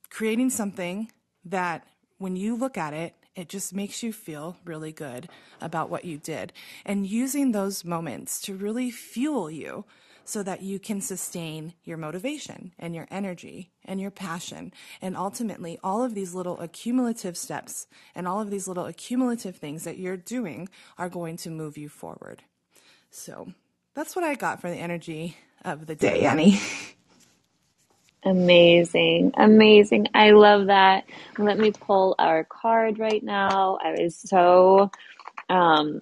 creating 0.09 0.49
something 0.49 1.11
that 1.45 1.85
when 2.17 2.35
you 2.35 2.55
look 2.55 2.77
at 2.77 2.93
it, 2.93 3.13
it 3.35 3.47
just 3.47 3.73
makes 3.73 4.03
you 4.03 4.11
feel 4.11 4.57
really 4.65 4.91
good 4.91 5.29
about 5.61 5.89
what 5.89 6.03
you 6.03 6.17
did. 6.17 6.51
And 6.85 7.07
using 7.07 7.51
those 7.51 7.85
moments 7.85 8.41
to 8.41 8.55
really 8.55 8.91
fuel 8.91 9.49
you 9.49 9.85
so 10.25 10.43
that 10.43 10.61
you 10.61 10.77
can 10.77 11.01
sustain 11.01 11.73
your 11.83 11.97
motivation 11.97 12.71
and 12.77 12.93
your 12.93 13.07
energy 13.09 13.71
and 13.83 13.99
your 13.99 14.11
passion. 14.11 14.71
And 15.01 15.17
ultimately, 15.17 15.79
all 15.83 16.03
of 16.03 16.13
these 16.13 16.35
little 16.35 16.59
accumulative 16.59 17.35
steps 17.35 17.88
and 18.13 18.27
all 18.27 18.39
of 18.39 18.51
these 18.51 18.67
little 18.67 18.85
accumulative 18.85 19.55
things 19.55 19.85
that 19.85 19.97
you're 19.97 20.17
doing 20.17 20.69
are 20.97 21.09
going 21.09 21.38
to 21.38 21.49
move 21.49 21.77
you 21.77 21.89
forward. 21.89 22.43
So 23.09 23.53
that's 23.95 24.15
what 24.15 24.23
I 24.23 24.35
got 24.35 24.61
for 24.61 24.69
the 24.69 24.75
energy 24.75 25.35
of 25.65 25.88
the 25.88 25.95
day, 25.95 26.21
Annie. 26.21 26.59
Amazing. 28.23 29.33
Amazing. 29.38 30.07
I 30.13 30.31
love 30.31 30.67
that. 30.67 31.05
Let 31.38 31.57
me 31.57 31.71
pull 31.71 32.15
our 32.19 32.43
card 32.43 32.99
right 32.99 33.23
now. 33.23 33.77
I 33.83 33.91
was 33.91 34.15
so 34.17 34.91
um 35.49 36.01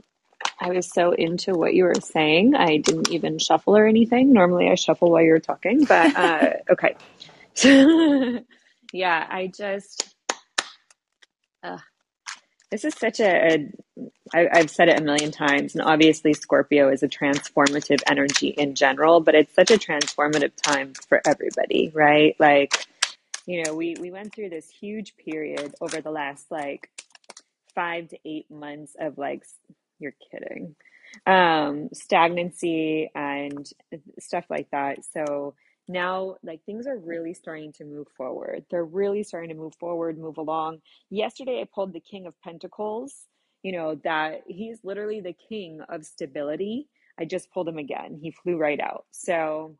I 0.60 0.72
was 0.72 0.92
so 0.92 1.12
into 1.12 1.54
what 1.54 1.76
you 1.76 1.86
were 1.86 1.96
saying. 2.02 2.56
I 2.56 2.78
didn't 2.78 3.12
even 3.12 3.40
shuffle 3.40 3.78
or 3.78 3.86
anything. 3.88 4.34
Normally 4.34 4.70
I 4.70 4.76
shuffle 4.76 5.12
while 5.12 5.24
you're 5.24 5.40
talking, 5.40 5.86
but 5.86 6.16
uh 6.18 6.54
okay. 6.72 6.96
yeah, 8.94 9.28
I 9.30 9.48
just 9.56 10.16
uh, 11.64 11.78
this 12.72 12.86
is 12.86 12.96
such 12.96 13.20
a, 13.20 13.54
a 13.56 13.72
I, 14.34 14.50
I've 14.54 14.72
said 14.72 14.90
it 14.90 15.00
a 15.00 15.04
million 15.04 15.32
times, 15.32 15.76
and 15.76 15.84
obviously 15.84 16.34
Scorpio 16.34 16.90
is 16.90 17.04
a 17.04 17.08
transformative 17.08 18.02
energy 18.08 18.50
in 18.50 18.76
general, 18.76 19.22
but 19.22 19.36
it's 19.36 19.54
such 19.56 19.72
a 19.72 19.78
transformative 19.78 20.54
time 20.62 20.94
for 21.10 21.22
everybody, 21.26 21.92
right? 21.96 22.36
Like, 22.40 22.86
you 23.46 23.64
know, 23.64 23.76
we 23.76 23.96
we 24.00 24.12
went 24.12 24.36
through 24.36 24.50
this 24.50 24.70
huge 24.70 25.16
period 25.18 25.76
over 25.82 26.02
the 26.02 26.12
last 26.12 26.52
like 26.52 26.90
five 27.76 28.10
to 28.10 28.20
eight 28.26 28.50
months 28.52 28.96
of 29.00 29.18
like, 29.18 29.44
you're 30.00 30.16
kidding, 30.32 30.76
um, 31.28 31.90
stagnancy 31.94 33.12
and 33.16 33.70
stuff 34.20 34.46
like 34.50 34.70
that. 34.72 35.00
So 35.14 35.56
now 35.88 36.36
like 36.44 36.64
things 36.66 36.88
are 36.88 36.98
really 36.98 37.34
starting 37.34 37.74
to 37.74 37.86
move 37.86 38.08
forward. 38.16 38.66
They're 38.70 38.86
really 38.86 39.24
starting 39.24 39.50
to 39.50 39.56
move 39.56 39.76
forward 39.80 40.18
move 40.18 40.38
along. 40.38 40.82
Yesterday 41.10 41.62
i 41.62 41.68
pulled 41.74 41.94
the 41.94 42.00
king 42.00 42.28
of 42.28 42.40
pentacles 42.42 43.14
you 43.64 43.72
know 43.72 43.96
that 44.04 44.44
he's 44.48 44.80
literally 44.84 45.22
the 45.22 45.36
king 45.50 45.82
of 45.90 46.06
stability. 46.06 46.88
I 47.20 47.26
just 47.26 47.52
pulled 47.52 47.68
him 47.68 47.78
again. 47.78 48.20
He 48.22 48.32
flew 48.32 48.58
right 48.58 48.80
out. 48.80 49.06
So 49.12 49.76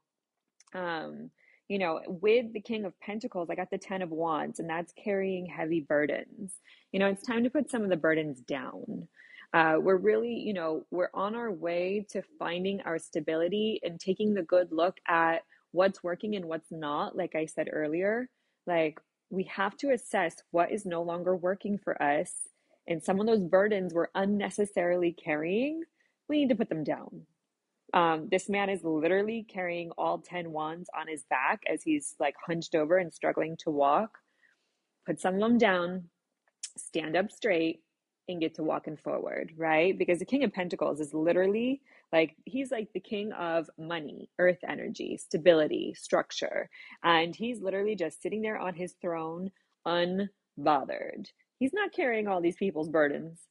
um 0.74 1.30
you 1.68 1.80
know 1.80 2.02
with 2.08 2.54
the 2.54 2.62
king 2.62 2.86
of 2.86 3.00
pentacles 3.00 3.50
i 3.50 3.56
got 3.56 3.70
the 3.70 3.78
10 3.78 4.02
of 4.02 4.10
wands 4.10 4.60
and 4.60 4.70
that's 4.70 4.94
carrying 4.94 5.46
heavy 5.46 5.82
burdens. 5.82 6.54
You 6.92 7.00
know 7.00 7.08
it's 7.08 7.26
time 7.26 7.44
to 7.44 7.50
put 7.50 7.70
some 7.70 7.84
of 7.84 7.90
the 7.90 7.98
burdens 7.98 8.40
down. 8.42 9.08
Uh, 9.54 9.78
we're 9.80 9.96
really 9.96 10.34
you 10.34 10.54
know 10.54 10.86
we're 10.92 11.10
on 11.14 11.36
our 11.36 11.52
way 11.52 12.06
to 12.10 12.22
finding 12.38 12.82
our 12.82 13.00
stability 13.00 13.80
and 13.84 14.00
taking 14.00 14.34
the 14.34 14.44
good 14.44 14.72
look 14.72 14.98
at 15.08 15.44
what's 15.72 16.04
working 16.04 16.36
and 16.36 16.46
what's 16.46 16.72
not, 16.72 17.16
like 17.16 17.36
I 17.36 17.46
said 17.46 17.70
earlier, 17.72 18.30
like 18.66 19.00
we 19.30 19.44
have 19.44 19.76
to 19.78 19.92
assess 19.92 20.36
what 20.52 20.72
is 20.72 20.86
no 20.86 21.02
longer 21.02 21.36
working 21.36 21.78
for 21.78 22.02
us. 22.02 22.32
And 22.88 23.04
some 23.04 23.20
of 23.20 23.28
those 23.28 23.44
burdens 23.44 23.94
we're 23.94 24.08
unnecessarily 24.16 25.12
carrying, 25.14 25.84
we 26.30 26.40
need 26.40 26.50
to 26.50 26.56
put 26.56 26.70
them 26.70 26.84
down. 26.84 27.24
Um, 27.94 28.28
this 28.30 28.50
man 28.50 28.70
is 28.70 28.84
literally 28.84 29.46
carrying 29.48 29.92
all 29.92 30.20
10 30.20 30.52
wands 30.52 30.90
on 30.98 31.08
his 31.08 31.24
back 31.30 31.62
as 31.72 31.84
he's 31.84 32.16
like 32.20 32.36
hunched 32.46 32.76
over 32.76 32.98
and 32.98 33.14
struggling 33.14 33.56
to 33.60 33.72
walk. 33.72 34.18
Put 35.06 35.22
some 35.22 35.36
of 35.36 35.40
them 35.40 35.58
down, 35.58 36.06
stand 36.78 37.16
up 37.16 37.32
straight, 37.32 37.82
and 38.28 38.42
get 38.42 38.56
to 38.56 38.64
walking 38.64 38.98
forward, 38.98 39.54
right? 39.56 39.98
Because 39.98 40.20
the 40.20 40.26
King 40.26 40.44
of 40.44 40.54
Pentacles 40.54 41.00
is 41.00 41.14
literally 41.14 41.82
like 42.14 42.36
he's 42.46 42.72
like 42.72 42.90
the 42.94 43.00
king 43.00 43.32
of 43.34 43.70
money, 43.78 44.30
earth 44.40 44.60
energy, 44.68 45.18
stability, 45.18 45.94
structure. 45.98 46.70
And 47.04 47.36
he's 47.36 47.62
literally 47.62 47.96
just 47.96 48.22
sitting 48.22 48.42
there 48.42 48.58
on 48.58 48.74
his 48.76 48.96
throne, 49.02 49.52
unbothered. 49.86 51.28
He's 51.60 51.74
not 51.74 51.92
carrying 51.92 52.28
all 52.28 52.42
these 52.42 52.56
people's 52.56 52.90
burdens. 52.90 53.42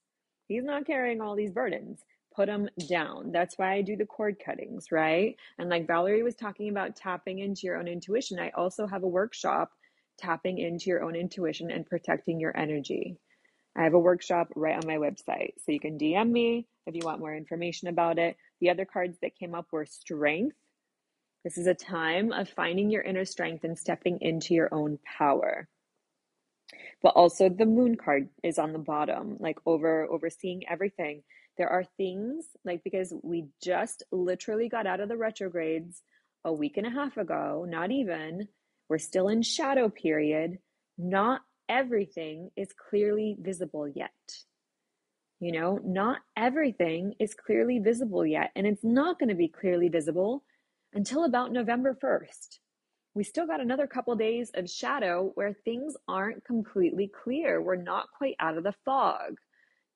He's 0.49 0.65
not 0.65 0.87
carrying 0.87 1.21
all 1.21 1.37
these 1.37 1.51
burdens. 1.51 2.01
Put 2.35 2.47
them 2.47 2.69
down. 2.89 3.33
That's 3.33 3.59
why 3.59 3.75
I 3.75 3.83
do 3.83 3.97
the 3.97 4.07
cord 4.07 4.37
cuttings, 4.45 4.93
right? 4.93 5.37
And 5.59 5.69
like 5.69 5.87
Valerie 5.87 6.23
was 6.23 6.35
talking 6.35 6.69
about 6.69 6.97
tapping 6.97 7.39
into 7.41 7.63
your 7.65 7.77
own 7.79 7.89
intuition, 7.89 8.39
I 8.39 8.51
also 8.51 8.87
have 8.87 9.03
a 9.03 9.09
workshop 9.09 9.73
tapping 10.19 10.59
into 10.59 10.87
your 10.87 11.03
own 11.03 11.15
intuition 11.15 11.71
and 11.71 11.87
protecting 11.87 12.41
your 12.41 12.57
energy. 12.57 13.19
I 13.77 13.85
have 13.85 13.95
a 13.95 13.99
workshop 13.99 14.49
right 14.57 14.77
on 14.77 14.87
my 14.87 14.97
website. 14.97 15.53
So 15.65 15.73
you 15.73 15.81
can 15.81 15.99
DM 15.99 16.31
me 16.31 16.67
if 16.87 16.95
you 16.95 17.03
want 17.05 17.21
more 17.21 17.35
information 17.35 17.89
about 17.89 18.19
it. 18.19 18.37
The 18.61 18.71
other 18.71 18.87
cards 18.87 19.19
that 19.21 19.37
came 19.39 19.55
up 19.55 19.67
were 19.71 19.85
strength. 19.85 20.57
This 21.45 21.59
is 21.59 21.67
a 21.67 21.75
time 21.75 22.33
of 22.33 22.49
finding 22.49 22.91
your 22.91 23.03
inner 23.03 23.25
strength 23.25 23.65
and 23.65 23.79
stepping 23.79 24.19
into 24.21 24.55
your 24.55 24.73
own 24.73 24.99
power. 25.19 25.69
But 27.03 27.11
also 27.11 27.49
the 27.49 27.67
moon 27.67 27.97
card 27.97 28.31
is 28.43 28.59
on 28.59 28.73
the 28.73 28.79
bottom, 28.79 29.37
like 29.39 29.59
over 29.67 30.07
overseeing 30.11 30.63
everything. 30.69 31.23
There 31.59 31.69
are 31.69 31.85
things 31.97 32.47
like 32.65 32.83
because 32.83 33.13
we 33.23 33.47
just 33.63 34.03
literally 34.11 34.69
got 34.69 34.87
out 34.87 35.01
of 35.01 35.09
the 35.09 35.17
retrogrades 35.17 36.03
a 36.45 36.53
week 36.53 36.79
and 36.79 36.87
a 36.87 36.91
half 36.91 37.17
ago, 37.17 37.67
not 37.69 37.91
even. 37.91 38.49
We're 38.89 38.99
still 38.99 39.29
in 39.29 39.43
shadow 39.43 39.89
period. 39.89 40.59
Not 40.99 41.43
everything 41.69 42.51
is 42.57 42.73
clearly 42.73 43.37
visible 43.39 43.89
yet. 43.89 44.11
You 45.41 45.53
know, 45.53 45.81
not 45.85 46.21
everything 46.37 47.15
is 47.19 47.35
clearly 47.35 47.79
visible 47.79 48.25
yet, 48.25 48.51
and 48.57 48.67
it's 48.67 48.85
not 48.85 49.19
going 49.19 49.29
to 49.29 49.35
be 49.35 49.49
clearly 49.49 49.89
visible 49.89 50.45
until 50.95 51.25
about 51.25 51.53
November 51.53 51.97
1st. 52.03 52.59
We 53.15 53.25
still 53.25 53.47
got 53.47 53.61
another 53.61 53.87
couple 53.87 54.15
days 54.15 54.51
of 54.55 54.69
shadow 54.69 55.33
where 55.35 55.53
things 55.53 55.97
aren't 56.07 56.45
completely 56.45 57.09
clear. 57.09 57.63
We're 57.63 57.77
not 57.77 58.09
quite 58.17 58.37
out 58.41 58.59
of 58.59 58.65
the 58.65 58.75
fog. 58.85 59.37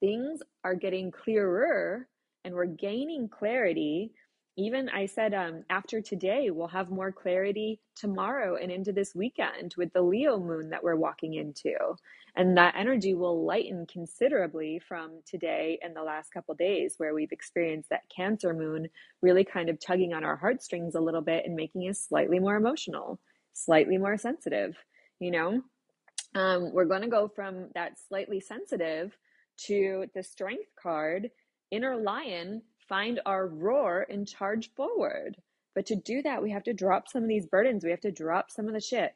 Things 0.01 0.41
are 0.65 0.75
getting 0.75 1.11
clearer 1.11 2.09
and 2.45 2.55
we're 2.55 2.65
gaining 2.65 3.29
clarity 3.29 4.13
even 4.57 4.89
I 4.89 5.07
said 5.07 5.33
um, 5.33 5.65
after 5.71 6.01
today, 6.01 6.51
we'll 6.51 6.69
have 6.69 6.91
more 6.91 7.13
clarity 7.13 7.81
tomorrow 7.95 8.57
and 8.57 8.71
into 8.71 8.93
this 8.93 9.15
weekend 9.15 9.75
with 9.77 9.93
the 9.93 10.03
Leo 10.03 10.39
moon 10.39 10.71
that 10.71 10.83
we're 10.83 10.97
walking 10.97 11.35
into. 11.35 11.75
And 12.37 12.57
that 12.57 12.75
energy 12.77 13.15
will 13.15 13.45
lighten 13.45 13.87
considerably 13.87 14.79
from 14.79 15.21
today 15.27 15.79
and 15.83 15.95
the 15.95 16.03
last 16.03 16.33
couple 16.33 16.55
days, 16.55 16.95
where 16.99 17.15
we've 17.15 17.33
experienced 17.33 17.91
that 17.91 18.09
Cancer 18.15 18.53
moon 18.53 18.89
really 19.23 19.45
kind 19.45 19.69
of 19.69 19.81
tugging 19.81 20.13
on 20.13 20.25
our 20.25 20.37
heartstrings 20.37 20.95
a 20.95 21.01
little 21.01 21.23
bit 21.23 21.45
and 21.47 21.55
making 21.57 21.83
us 21.83 22.07
slightly 22.09 22.39
more 22.39 22.57
emotional, 22.57 23.21
slightly 23.53 23.99
more 23.99 24.17
sensitive. 24.19 24.77
You 25.21 25.31
know, 25.31 25.63
um, 26.35 26.73
we're 26.73 26.85
going 26.85 27.03
to 27.03 27.09
go 27.09 27.29
from 27.29 27.69
that 27.75 27.99
slightly 28.09 28.41
sensitive 28.41 29.17
to 29.67 30.07
the 30.15 30.23
strength 30.23 30.71
card, 30.81 31.31
inner 31.71 31.97
lion 31.97 32.63
find 32.91 33.21
our 33.25 33.47
roar 33.47 34.07
and 34.11 34.29
charge 34.29 34.71
forward. 34.75 35.37
But 35.75 35.87
to 35.87 35.97
do 35.97 36.21
that, 36.23 36.43
we 36.43 36.51
have 36.51 36.65
to 36.65 36.75
drop 36.75 37.09
some 37.09 37.23
of 37.23 37.29
these 37.29 37.47
burdens. 37.47 37.85
We 37.85 37.91
have 37.91 38.01
to 38.01 38.13
drop 38.13 38.51
some 38.51 38.67
of 38.67 38.75
the 38.75 38.81
shit, 38.81 39.15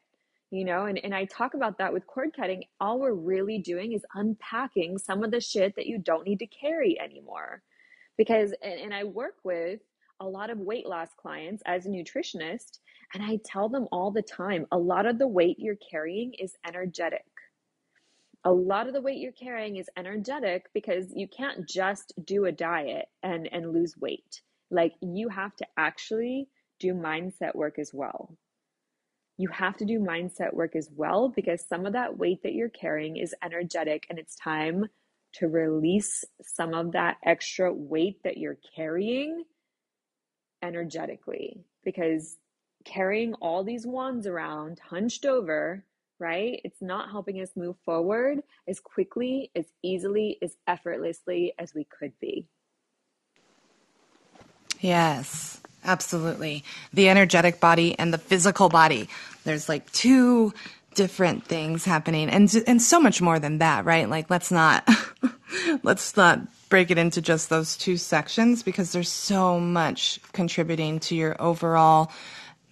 you 0.49 0.65
know? 0.65 0.85
And, 0.85 0.97
and 0.97 1.13
I 1.13 1.25
talk 1.25 1.53
about 1.53 1.77
that 1.77 1.93
with 1.93 2.07
cord 2.07 2.29
cutting. 2.35 2.63
All 2.79 2.99
we're 2.99 3.13
really 3.13 3.59
doing 3.59 3.91
is 3.91 4.05
unpacking 4.15 4.97
some 4.97 5.23
of 5.23 5.29
the 5.29 5.41
shit 5.41 5.75
that 5.75 5.85
you 5.85 5.99
don't 5.99 6.25
need 6.25 6.39
to 6.39 6.47
carry 6.47 6.99
anymore. 6.99 7.61
Because, 8.17 8.53
and, 8.63 8.79
and 8.79 8.93
I 8.93 9.03
work 9.03 9.35
with 9.43 9.81
a 10.21 10.25
lot 10.25 10.49
of 10.49 10.57
weight 10.59 10.87
loss 10.87 11.09
clients 11.17 11.61
as 11.65 11.85
a 11.85 11.89
nutritionist, 11.89 12.79
and 13.13 13.21
I 13.21 13.39
tell 13.43 13.67
them 13.67 13.87
all 13.91 14.11
the 14.11 14.21
time 14.21 14.65
a 14.71 14.77
lot 14.77 15.05
of 15.05 15.19
the 15.19 15.27
weight 15.27 15.59
you're 15.59 15.75
carrying 15.91 16.33
is 16.39 16.55
energetic. 16.65 17.25
A 18.45 18.51
lot 18.53 18.87
of 18.87 18.93
the 18.93 19.01
weight 19.01 19.19
you're 19.19 19.31
carrying 19.33 19.77
is 19.77 19.89
energetic 19.97 20.67
because 20.73 21.07
you 21.15 21.27
can't 21.27 21.67
just 21.67 22.13
do 22.25 22.45
a 22.45 22.53
diet 22.53 23.07
and 23.23 23.49
and 23.51 23.73
lose 23.73 23.97
weight. 23.97 24.41
Like 24.71 24.93
you 25.01 25.29
have 25.29 25.55
to 25.57 25.67
actually 25.77 26.49
do 26.79 26.93
mindset 26.93 27.55
work 27.55 27.79
as 27.79 27.91
well. 27.93 28.37
You 29.37 29.49
have 29.49 29.77
to 29.77 29.85
do 29.85 29.99
mindset 29.99 30.53
work 30.53 30.75
as 30.75 30.89
well 30.95 31.29
because 31.35 31.65
some 31.67 31.85
of 31.85 31.93
that 31.93 32.17
weight 32.17 32.43
that 32.43 32.53
you're 32.53 32.69
carrying 32.69 33.17
is 33.17 33.35
energetic 33.43 34.05
and 34.09 34.19
it's 34.19 34.35
time 34.35 34.85
to 35.33 35.47
release 35.47 36.23
some 36.41 36.73
of 36.73 36.93
that 36.93 37.17
extra 37.25 37.73
weight 37.73 38.23
that 38.23 38.37
you're 38.37 38.59
carrying 38.75 39.43
energetically 40.63 41.65
because 41.83 42.37
carrying 42.85 43.33
all 43.35 43.63
these 43.63 43.87
wands 43.87 44.27
around 44.27 44.79
hunched 44.89 45.25
over 45.25 45.83
right? 46.19 46.61
It's 46.63 46.81
not 46.81 47.11
helping 47.11 47.41
us 47.41 47.49
move 47.55 47.75
forward 47.85 48.41
as 48.67 48.79
quickly, 48.79 49.51
as 49.55 49.65
easily, 49.83 50.37
as 50.41 50.55
effortlessly 50.67 51.53
as 51.59 51.73
we 51.73 51.85
could 51.85 52.13
be. 52.19 52.47
Yes, 54.79 55.61
absolutely. 55.83 56.63
The 56.93 57.09
energetic 57.09 57.59
body 57.59 57.97
and 57.97 58.13
the 58.13 58.17
physical 58.17 58.69
body. 58.69 59.09
There's 59.43 59.69
like 59.69 59.91
two 59.91 60.53
different 60.95 61.43
things 61.43 61.83
happening 61.83 62.29
and 62.29 62.53
and 62.67 62.81
so 62.81 62.99
much 62.99 63.21
more 63.21 63.37
than 63.37 63.57
that, 63.59 63.85
right? 63.85 64.09
Like 64.09 64.29
let's 64.29 64.51
not 64.51 64.87
let's 65.83 66.15
not 66.15 66.39
break 66.69 66.89
it 66.89 66.97
into 66.97 67.21
just 67.21 67.49
those 67.49 67.77
two 67.77 67.97
sections 67.97 68.63
because 68.63 68.91
there's 68.91 69.09
so 69.09 69.59
much 69.59 70.19
contributing 70.31 70.99
to 71.01 71.15
your 71.15 71.39
overall 71.39 72.11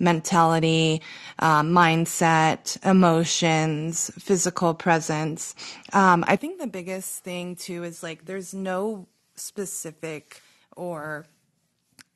mentality, 0.03 1.01
uh, 1.39 1.61
mindset, 1.61 2.77
emotions, 2.85 4.11
physical 4.19 4.73
presence. 4.73 5.55
Um, 5.93 6.23
I 6.27 6.35
think 6.35 6.59
the 6.59 6.67
biggest 6.67 7.23
thing 7.23 7.55
too 7.55 7.83
is 7.83 8.03
like 8.03 8.25
there's 8.25 8.53
no 8.53 9.07
specific 9.35 10.41
or 10.75 11.25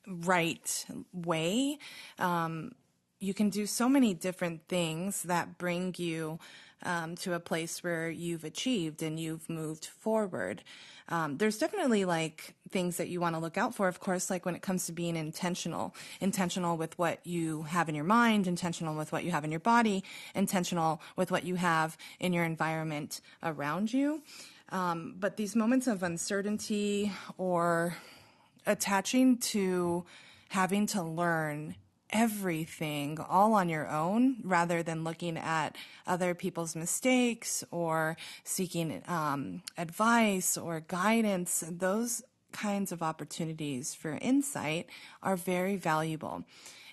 right 0.07 0.85
way. 1.13 1.79
Um, 2.19 2.73
you 3.19 3.33
can 3.33 3.49
do 3.49 3.65
so 3.65 3.89
many 3.89 4.13
different 4.13 4.67
things 4.67 5.23
that 5.23 5.57
bring 5.57 5.95
you 5.97 6.39
um, 6.83 7.15
to 7.17 7.33
a 7.33 7.39
place 7.39 7.83
where 7.83 8.09
you've 8.09 8.43
achieved 8.43 9.01
and 9.01 9.19
you've 9.19 9.49
moved 9.49 9.85
forward. 9.85 10.63
Um, 11.09 11.37
there's 11.37 11.57
definitely 11.57 12.03
like 12.03 12.53
things 12.69 12.97
that 12.97 13.07
you 13.07 13.21
want 13.21 13.35
to 13.35 13.39
look 13.39 13.57
out 13.57 13.73
for, 13.73 13.87
of 13.87 13.99
course, 13.99 14.29
like 14.29 14.45
when 14.45 14.55
it 14.55 14.61
comes 14.61 14.85
to 14.87 14.91
being 14.91 15.15
intentional, 15.15 15.95
intentional 16.19 16.75
with 16.75 16.97
what 16.99 17.25
you 17.25 17.63
have 17.63 17.87
in 17.87 17.95
your 17.95 18.03
mind, 18.03 18.45
intentional 18.45 18.93
with 18.93 19.11
what 19.11 19.23
you 19.23 19.31
have 19.31 19.45
in 19.45 19.51
your 19.51 19.61
body, 19.61 20.03
intentional 20.35 21.01
with 21.15 21.31
what 21.31 21.45
you 21.45 21.55
have 21.55 21.97
in 22.19 22.33
your 22.33 22.43
environment 22.43 23.21
around 23.41 23.93
you. 23.93 24.21
Um, 24.69 25.15
but 25.17 25.37
these 25.37 25.55
moments 25.55 25.87
of 25.87 26.03
uncertainty 26.03 27.13
or 27.37 27.95
attaching 28.65 29.37
to 29.37 30.03
having 30.49 30.87
to 30.87 31.01
learn 31.01 31.75
everything 32.11 33.19
all 33.19 33.53
on 33.53 33.69
your 33.69 33.87
own 33.89 34.37
rather 34.43 34.81
than 34.81 35.03
looking 35.03 35.37
at 35.37 35.75
other 36.05 36.33
people's 36.33 36.75
mistakes 36.75 37.63
or 37.71 38.17
seeking 38.43 39.01
um, 39.07 39.61
advice 39.77 40.57
or 40.57 40.81
guidance. 40.81 41.63
Those 41.69 42.23
kinds 42.51 42.91
of 42.91 43.03
opportunities 43.03 43.93
for 43.93 44.17
insight 44.21 44.87
are 45.21 45.35
very 45.35 45.75
valuable. 45.75 46.43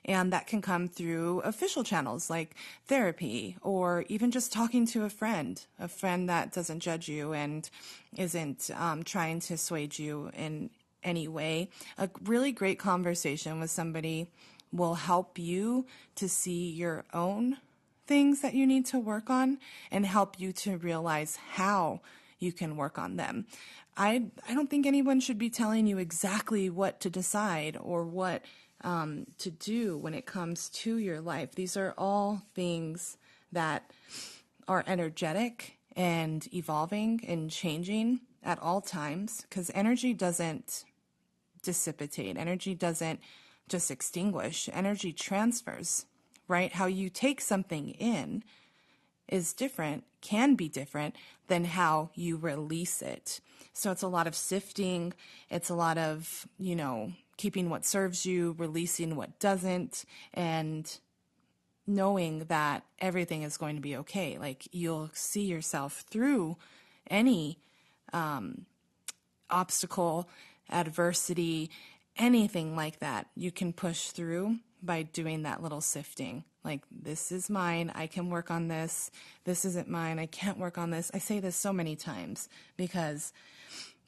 And 0.06 0.32
that 0.34 0.46
can 0.46 0.60
come 0.60 0.86
through 0.86 1.40
official 1.40 1.82
channels 1.82 2.28
like 2.28 2.56
therapy 2.86 3.56
or 3.62 4.04
even 4.08 4.30
just 4.30 4.52
talking 4.52 4.84
to 4.88 5.04
a 5.04 5.08
friend, 5.08 5.64
a 5.78 5.88
friend 5.88 6.28
that 6.28 6.52
doesn't 6.52 6.80
judge 6.80 7.08
you 7.08 7.32
and 7.32 7.70
isn't 8.14 8.70
um, 8.76 9.02
trying 9.02 9.40
to 9.40 9.56
sway 9.56 9.88
you 9.94 10.30
in 10.36 10.68
any 11.02 11.26
way. 11.26 11.70
A 11.96 12.10
really 12.24 12.52
great 12.52 12.78
conversation 12.78 13.60
with 13.60 13.70
somebody 13.70 14.28
will 14.74 14.94
help 14.94 15.38
you 15.38 15.86
to 16.16 16.28
see 16.28 16.70
your 16.70 17.04
own 17.14 17.58
things 18.06 18.40
that 18.40 18.54
you 18.54 18.66
need 18.66 18.84
to 18.86 18.98
work 18.98 19.30
on 19.30 19.58
and 19.90 20.04
help 20.04 20.38
you 20.38 20.52
to 20.52 20.76
realize 20.76 21.38
how 21.52 22.00
you 22.38 22.52
can 22.52 22.76
work 22.76 22.98
on 22.98 23.16
them. 23.16 23.46
I, 23.96 24.26
I 24.48 24.54
don't 24.54 24.68
think 24.68 24.86
anyone 24.86 25.20
should 25.20 25.38
be 25.38 25.48
telling 25.48 25.86
you 25.86 25.98
exactly 25.98 26.68
what 26.68 27.00
to 27.00 27.10
decide 27.10 27.78
or 27.80 28.04
what 28.04 28.42
um, 28.82 29.26
to 29.38 29.50
do 29.50 29.96
when 29.96 30.12
it 30.12 30.26
comes 30.26 30.68
to 30.70 30.98
your 30.98 31.20
life. 31.20 31.54
These 31.54 31.76
are 31.76 31.94
all 31.96 32.42
things 32.54 33.16
that 33.52 33.90
are 34.66 34.84
energetic 34.86 35.78
and 35.96 36.46
evolving 36.52 37.20
and 37.26 37.50
changing 37.50 38.20
at 38.42 38.58
all 38.60 38.80
times 38.80 39.42
because 39.42 39.70
energy 39.74 40.12
doesn't 40.12 40.84
dissipate, 41.62 42.36
energy 42.36 42.74
doesn't 42.74 43.20
just 43.68 43.90
extinguish. 43.90 44.68
Energy 44.72 45.12
transfers, 45.12 46.06
right? 46.48 46.72
How 46.72 46.86
you 46.86 47.10
take 47.10 47.40
something 47.40 47.90
in 47.90 48.42
is 49.28 49.52
different, 49.52 50.04
can 50.20 50.54
be 50.54 50.68
different 50.68 51.16
than 51.48 51.64
how 51.64 52.10
you 52.14 52.36
release 52.36 53.02
it. 53.02 53.40
So 53.72 53.90
it's 53.90 54.02
a 54.02 54.08
lot 54.08 54.26
of 54.26 54.34
sifting. 54.34 55.12
It's 55.50 55.70
a 55.70 55.74
lot 55.74 55.98
of, 55.98 56.46
you 56.58 56.76
know, 56.76 57.12
keeping 57.36 57.70
what 57.70 57.84
serves 57.84 58.24
you, 58.24 58.54
releasing 58.58 59.16
what 59.16 59.38
doesn't, 59.40 60.04
and 60.32 60.98
knowing 61.86 62.44
that 62.44 62.84
everything 62.98 63.42
is 63.42 63.56
going 63.56 63.76
to 63.76 63.82
be 63.82 63.96
okay. 63.96 64.38
Like 64.38 64.68
you'll 64.72 65.10
see 65.12 65.42
yourself 65.42 66.04
through 66.08 66.56
any 67.10 67.58
um, 68.12 68.66
obstacle, 69.50 70.28
adversity, 70.70 71.70
anything 72.16 72.76
like 72.76 73.00
that 73.00 73.28
you 73.36 73.50
can 73.52 73.72
push 73.72 74.08
through 74.08 74.58
by 74.82 75.02
doing 75.02 75.42
that 75.42 75.62
little 75.62 75.80
sifting. 75.80 76.44
Like, 76.64 76.82
this 76.90 77.32
is 77.32 77.50
mine. 77.50 77.92
I 77.94 78.06
can 78.06 78.30
work 78.30 78.50
on 78.50 78.68
this. 78.68 79.10
This 79.44 79.64
isn't 79.64 79.88
mine. 79.88 80.18
I 80.18 80.26
can't 80.26 80.58
work 80.58 80.78
on 80.78 80.90
this. 80.90 81.10
I 81.14 81.18
say 81.18 81.40
this 81.40 81.56
so 81.56 81.72
many 81.72 81.96
times 81.96 82.48
because 82.76 83.32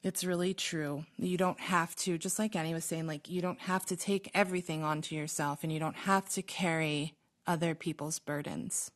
it's 0.03 0.25
really 0.25 0.55
true. 0.55 1.05
You 1.19 1.37
don't 1.37 1.61
have 1.61 1.97
to, 1.97 2.19
just 2.19 2.39
like 2.39 2.57
Annie 2.57 2.75
was 2.75 2.85
saying, 2.85 3.07
like, 3.07 3.31
you 3.31 3.43
don't 3.43 3.61
have 3.61 3.87
to 3.87 3.97
take 3.97 4.31
everything 4.35 4.85
onto 4.85 5.15
yourself 5.17 5.65
and 5.65 5.73
you 5.73 5.81
don't 5.81 5.97
have 5.97 6.29
to 6.31 6.43
carry 6.43 7.15
other 7.47 7.75
people's 7.75 8.19
burdens. 8.19 8.91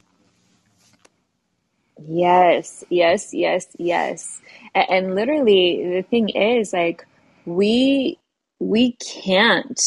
Yes, 2.08 2.84
yes, 2.90 3.34
yes, 3.34 3.68
yes. 3.78 4.40
And, 4.74 4.86
and 4.90 5.14
literally, 5.16 5.96
the 5.96 6.02
thing 6.02 6.30
is, 6.30 6.72
like, 6.72 7.06
we 7.46 8.19
we 8.60 8.92
can't 8.92 9.80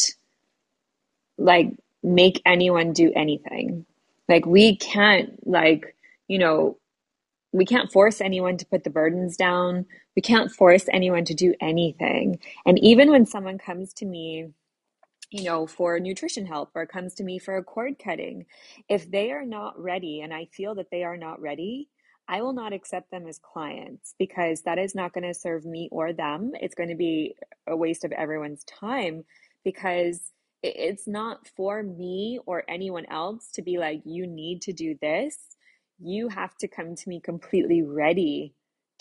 like 1.37 1.71
make 2.03 2.41
anyone 2.45 2.93
do 2.93 3.11
anything. 3.15 3.85
Like 4.27 4.45
we 4.45 4.75
can't 4.77 5.47
like, 5.47 5.95
you 6.27 6.39
know, 6.39 6.77
we 7.51 7.65
can't 7.65 7.91
force 7.91 8.19
anyone 8.19 8.57
to 8.57 8.65
put 8.65 8.83
the 8.83 8.89
burdens 8.89 9.37
down. 9.37 9.85
We 10.15 10.21
can't 10.21 10.51
force 10.51 10.85
anyone 10.91 11.25
to 11.25 11.33
do 11.35 11.53
anything. 11.61 12.39
And 12.65 12.79
even 12.79 13.11
when 13.11 13.25
someone 13.25 13.59
comes 13.59 13.93
to 13.95 14.05
me, 14.05 14.47
you 15.29 15.43
know, 15.43 15.67
for 15.67 15.99
nutrition 15.99 16.45
help 16.45 16.71
or 16.75 16.85
comes 16.85 17.15
to 17.15 17.23
me 17.23 17.39
for 17.39 17.57
a 17.57 17.63
cord 17.63 17.95
cutting, 18.03 18.45
if 18.89 19.09
they 19.09 19.31
are 19.31 19.45
not 19.45 19.79
ready 19.81 20.21
and 20.21 20.33
I 20.33 20.45
feel 20.45 20.75
that 20.75 20.91
they 20.91 21.03
are 21.03 21.17
not 21.17 21.41
ready, 21.41 21.89
I 22.27 22.41
will 22.41 22.53
not 22.53 22.73
accept 22.73 23.11
them 23.11 23.27
as 23.27 23.39
clients 23.39 24.15
because 24.17 24.61
that 24.61 24.79
is 24.79 24.95
not 24.95 25.13
going 25.13 25.25
to 25.25 25.33
serve 25.33 25.65
me 25.65 25.89
or 25.91 26.13
them. 26.13 26.51
It's 26.61 26.75
going 26.75 26.89
to 26.89 26.95
be 26.95 27.35
a 27.67 27.75
waste 27.75 28.05
of 28.05 28.11
everyone's 28.11 28.63
time 28.63 29.25
because 29.63 30.31
it's 30.61 31.07
not 31.07 31.47
for 31.55 31.83
me 31.83 32.39
or 32.45 32.63
anyone 32.69 33.05
else 33.07 33.49
to 33.53 33.61
be 33.61 33.77
like, 33.77 34.01
you 34.05 34.25
need 34.25 34.61
to 34.63 34.73
do 34.73 34.95
this. 35.01 35.37
You 35.99 36.29
have 36.29 36.55
to 36.57 36.67
come 36.67 36.95
to 36.95 37.09
me 37.09 37.19
completely 37.19 37.81
ready 37.81 38.53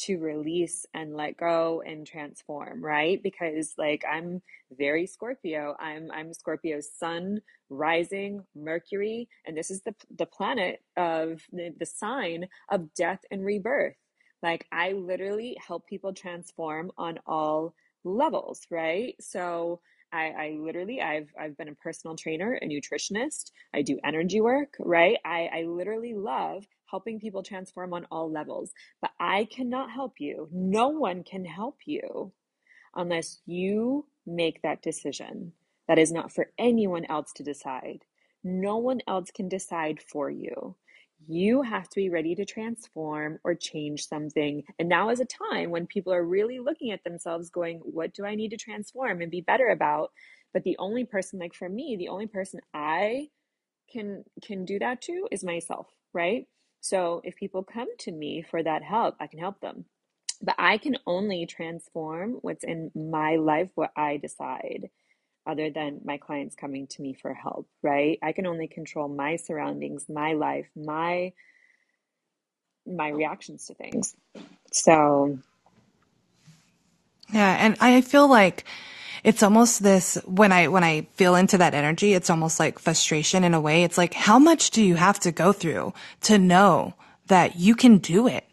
to 0.07 0.19
release 0.19 0.87
and 0.95 1.17
let 1.17 1.37
go 1.39 1.83
and 1.87 2.07
transform, 2.07 2.85
right? 2.85 3.23
Because 3.23 3.75
like 3.79 4.05
I'm 4.11 4.43
very 4.79 5.07
Scorpio. 5.07 5.77
I'm 5.81 6.11
I'm 6.13 6.35
Scorpio's 6.35 6.91
sun, 6.93 7.41
rising, 7.71 8.45
Mercury, 8.57 9.29
and 9.47 9.57
this 9.57 9.71
is 9.71 9.83
the 9.83 9.95
the 10.19 10.27
planet 10.27 10.83
of 10.97 11.43
the, 11.53 11.75
the 11.79 11.87
sign 11.87 12.49
of 12.71 12.95
death 12.95 13.21
and 13.31 13.45
rebirth. 13.45 13.97
Like 14.43 14.67
I 14.73 14.93
literally 14.93 15.59
help 15.67 15.87
people 15.89 16.15
transform 16.15 16.93
on 16.99 17.19
all 17.27 17.75
levels, 18.05 18.63
right? 18.71 19.17
So 19.21 19.81
I, 20.13 20.31
I 20.31 20.59
literally 20.61 21.01
I've 21.03 21.31
I've 21.41 21.57
been 21.59 21.69
a 21.69 21.75
personal 21.77 22.17
trainer, 22.17 22.59
a 22.63 22.67
nutritionist. 22.69 23.53
I 23.75 23.83
do 23.83 23.99
energy 24.05 24.41
work, 24.41 24.77
right? 24.81 25.19
I, 25.25 25.51
I 25.55 25.63
literally 25.65 26.15
love 26.15 26.67
helping 26.93 27.21
people 27.21 27.43
transform 27.45 27.95
on 27.95 28.07
all 28.13 28.31
levels. 28.33 28.73
But 29.03 29.13
I 29.21 29.47
cannot 29.47 29.93
help 29.93 30.15
you. 30.21 30.49
No 30.53 30.91
one 30.91 31.25
can 31.25 31.47
help 31.47 31.79
you 31.87 32.35
unless 32.97 33.41
you 33.47 34.07
make 34.27 34.63
that 34.63 34.83
decision. 34.83 35.55
That 35.89 35.99
is 35.99 36.13
not 36.13 36.33
for 36.33 36.51
anyone 36.59 37.07
else 37.07 37.33
to 37.37 37.45
decide. 37.45 38.05
No 38.45 38.79
one 38.79 39.01
else 39.09 39.31
can 39.33 39.49
decide 39.49 40.01
for 40.03 40.31
you. 40.31 40.77
you 41.29 41.63
have 41.63 41.89
to 41.91 41.97
be 41.97 42.11
ready 42.11 42.35
to 42.37 42.45
transform 42.47 43.39
or 43.45 43.55
change 43.55 44.09
something. 44.09 44.65
And 44.81 44.89
now 44.89 45.11
is 45.11 45.21
a 45.21 45.27
time 45.27 45.71
when 45.71 45.87
people 45.87 46.13
are 46.13 46.25
really 46.25 46.59
looking 46.61 46.93
at 46.93 47.05
themselves, 47.05 47.51
going, 47.51 47.81
What 47.85 48.15
do 48.15 48.27
I 48.27 48.35
need 48.37 48.51
to 48.51 48.57
transform 48.57 49.23
and 49.23 49.31
be 49.31 49.43
better 49.43 49.69
about? 49.69 50.13
But 50.55 50.65
the 50.65 50.77
only 50.81 51.05
person, 51.07 51.39
like 51.39 51.55
for 51.55 51.69
me, 51.69 51.97
the 51.99 52.09
only 52.09 52.27
person 52.27 52.61
I 52.75 53.29
can 53.93 54.25
can 54.45 54.65
do 54.67 54.79
that 54.81 55.03
to 55.03 55.29
is 55.33 55.45
myself, 55.45 55.89
right? 56.15 56.47
So 56.83 57.23
if 57.25 57.37
people 57.37 57.63
come 57.63 57.89
to 58.01 58.13
me 58.13 58.43
for 58.43 58.61
that 58.61 58.83
help, 58.83 59.15
I 59.21 59.29
can 59.29 59.39
help 59.39 59.61
them. 59.61 59.85
But 60.43 60.57
I 60.59 60.79
can 60.79 60.99
only 61.07 61.47
transform 61.47 62.39
what's 62.43 62.65
in 62.65 62.91
my 62.95 63.37
life, 63.37 63.71
what 63.77 63.93
I 63.97 64.17
decide 64.17 64.91
other 65.47 65.71
than 65.71 66.01
my 66.05 66.19
clients 66.19 66.57
coming 66.57 66.89
to 66.89 67.03
me 67.03 67.15
for 67.15 67.33
help, 67.35 67.69
right? 67.83 68.19
I 68.21 68.33
can 68.33 68.47
only 68.47 68.67
control 68.67 69.09
my 69.09 69.37
surroundings, 69.37 70.07
my 70.09 70.33
life, 70.33 70.69
my 70.77 71.33
my 72.85 73.13
oh. 73.13 73.15
reactions 73.15 73.67
to 73.67 73.75
things. 73.75 74.17
So 74.73 75.39
yeah, 77.33 77.57
and 77.65 77.77
I 77.81 78.01
feel 78.01 78.29
like 78.29 78.65
it's 79.25 79.43
almost 79.43 79.83
this 79.83 80.19
when 80.25 80.53
I 80.53 80.69
when 80.69 80.85
I 80.85 81.07
feel 81.15 81.35
into 81.35 81.59
that 81.59 81.75
energy, 81.75 82.15
it's 82.15 82.31
almost 82.31 82.59
like 82.59 82.79
frustration 82.79 83.45
in 83.45 83.55
a 83.55 83.61
way. 83.61 83.85
It's 83.85 83.99
like 83.99 84.15
how 84.15 84.39
much 84.39 84.71
do 84.71 84.83
you 84.83 84.97
have 84.97 85.21
to 85.21 85.33
go 85.33 85.53
through 85.53 85.95
to 86.23 86.39
know 86.39 86.95
that 87.27 87.57
you 87.57 87.75
can 87.75 87.99
do 87.99 88.27
it? 88.27 88.45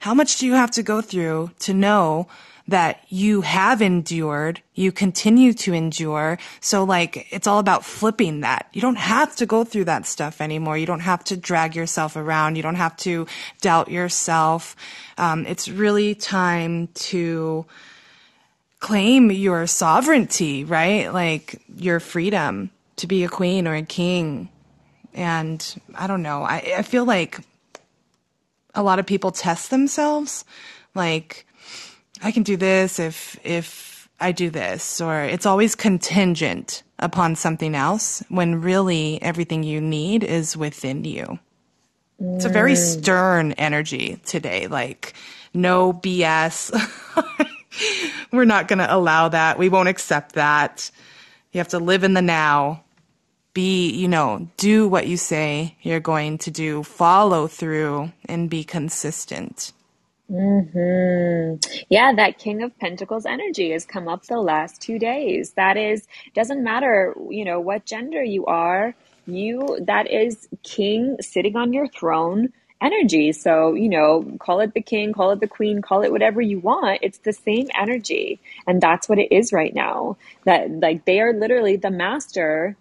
How 0.00 0.14
much 0.14 0.38
do 0.38 0.46
you 0.46 0.54
have 0.54 0.70
to 0.72 0.82
go 0.82 1.00
through 1.00 1.50
to 1.60 1.74
know 1.74 2.28
that 2.68 3.00
you 3.08 3.42
have 3.42 3.80
endured, 3.80 4.60
you 4.74 4.90
continue 4.90 5.52
to 5.52 5.72
endure. 5.72 6.38
So 6.60 6.84
like, 6.84 7.26
it's 7.30 7.46
all 7.46 7.58
about 7.58 7.84
flipping 7.84 8.40
that. 8.40 8.68
You 8.72 8.80
don't 8.80 8.98
have 8.98 9.36
to 9.36 9.46
go 9.46 9.62
through 9.62 9.84
that 9.84 10.06
stuff 10.06 10.40
anymore. 10.40 10.76
You 10.76 10.86
don't 10.86 11.00
have 11.00 11.22
to 11.24 11.36
drag 11.36 11.76
yourself 11.76 12.16
around. 12.16 12.56
You 12.56 12.62
don't 12.62 12.74
have 12.74 12.96
to 12.98 13.26
doubt 13.60 13.90
yourself. 13.90 14.74
Um, 15.16 15.46
it's 15.46 15.68
really 15.68 16.14
time 16.14 16.88
to 16.94 17.66
claim 18.86 19.32
your 19.32 19.66
sovereignty, 19.66 20.62
right? 20.62 21.12
Like 21.12 21.60
your 21.74 21.98
freedom 21.98 22.70
to 22.94 23.08
be 23.08 23.24
a 23.24 23.28
queen 23.28 23.66
or 23.66 23.74
a 23.74 23.82
king. 23.82 24.48
And 25.12 25.82
I 25.96 26.06
don't 26.06 26.22
know. 26.22 26.44
I, 26.44 26.74
I 26.78 26.82
feel 26.82 27.04
like 27.04 27.40
a 28.76 28.84
lot 28.84 29.00
of 29.00 29.04
people 29.06 29.32
test 29.32 29.70
themselves. 29.70 30.44
Like, 30.94 31.48
I 32.22 32.30
can 32.30 32.44
do 32.44 32.56
this 32.56 33.00
if, 33.00 33.36
if 33.42 34.08
I 34.20 34.30
do 34.30 34.50
this, 34.50 35.00
or 35.00 35.20
it's 35.20 35.46
always 35.46 35.74
contingent 35.74 36.84
upon 37.00 37.34
something 37.34 37.74
else 37.74 38.22
when 38.28 38.60
really 38.60 39.20
everything 39.20 39.64
you 39.64 39.80
need 39.80 40.22
is 40.22 40.56
within 40.56 41.02
you. 41.02 41.40
Mm. 42.22 42.36
It's 42.36 42.44
a 42.44 42.50
very 42.50 42.74
mm. 42.74 43.00
stern 43.00 43.50
energy 43.52 44.20
today, 44.24 44.68
like 44.68 45.14
no 45.52 45.92
BS. 45.92 46.70
We're 48.32 48.44
not 48.44 48.68
going 48.68 48.78
to 48.80 48.94
allow 48.94 49.28
that. 49.28 49.58
We 49.58 49.68
won't 49.68 49.88
accept 49.88 50.34
that. 50.34 50.90
You 51.52 51.58
have 51.58 51.68
to 51.68 51.78
live 51.78 52.04
in 52.04 52.14
the 52.14 52.22
now. 52.22 52.84
Be, 53.54 53.90
you 53.90 54.08
know, 54.08 54.50
do 54.58 54.86
what 54.86 55.06
you 55.06 55.16
say 55.16 55.76
you're 55.80 56.00
going 56.00 56.38
to 56.38 56.50
do, 56.50 56.82
follow 56.82 57.46
through 57.46 58.12
and 58.26 58.50
be 58.50 58.64
consistent. 58.64 59.72
Hmm. 60.28 61.54
Yeah, 61.88 62.12
that 62.16 62.38
King 62.38 62.62
of 62.62 62.76
Pentacles 62.78 63.26
energy 63.26 63.70
has 63.70 63.86
come 63.86 64.08
up 64.08 64.24
the 64.26 64.38
last 64.40 64.80
two 64.82 64.98
days. 64.98 65.52
That 65.52 65.76
is 65.76 66.06
doesn't 66.34 66.64
matter, 66.64 67.14
you 67.30 67.44
know, 67.44 67.60
what 67.60 67.86
gender 67.86 68.24
you 68.24 68.44
are. 68.46 68.94
You 69.26 69.78
that 69.86 70.10
is 70.10 70.48
King 70.64 71.16
sitting 71.20 71.56
on 71.56 71.72
your 71.72 71.88
throne 71.88 72.52
energy. 72.80 73.32
So, 73.32 73.74
you 73.74 73.88
know, 73.88 74.36
call 74.38 74.60
it 74.60 74.74
the 74.74 74.82
king, 74.82 75.12
call 75.12 75.30
it 75.30 75.40
the 75.40 75.48
queen, 75.48 75.82
call 75.82 76.02
it 76.02 76.12
whatever 76.12 76.40
you 76.40 76.60
want. 76.60 77.00
It's 77.02 77.18
the 77.18 77.32
same 77.32 77.68
energy. 77.78 78.40
And 78.66 78.80
that's 78.80 79.08
what 79.08 79.18
it 79.18 79.32
is 79.32 79.52
right 79.52 79.74
now. 79.74 80.16
That 80.44 80.70
like 80.70 81.04
they 81.04 81.20
are 81.20 81.32
literally 81.32 81.76
the 81.76 81.90
master 81.90 82.76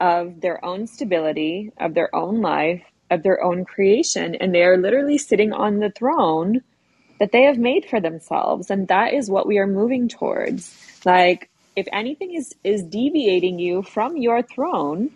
of 0.00 0.40
their 0.40 0.64
own 0.64 0.86
stability, 0.86 1.72
of 1.78 1.94
their 1.94 2.14
own 2.14 2.40
life, 2.40 2.82
of 3.10 3.22
their 3.22 3.42
own 3.42 3.64
creation. 3.64 4.34
And 4.34 4.54
they 4.54 4.62
are 4.64 4.76
literally 4.76 5.18
sitting 5.18 5.52
on 5.52 5.78
the 5.78 5.90
throne 5.90 6.62
that 7.18 7.32
they 7.32 7.42
have 7.42 7.58
made 7.58 7.84
for 7.84 8.00
themselves 8.00 8.70
and 8.70 8.88
that 8.88 9.12
is 9.12 9.30
what 9.30 9.46
we 9.46 9.58
are 9.58 9.66
moving 9.66 10.08
towards 10.08 10.74
like 11.04 11.48
if 11.76 11.86
anything 11.92 12.34
is 12.34 12.54
is 12.64 12.82
deviating 12.82 13.58
you 13.58 13.82
from 13.82 14.16
your 14.16 14.42
throne 14.42 15.10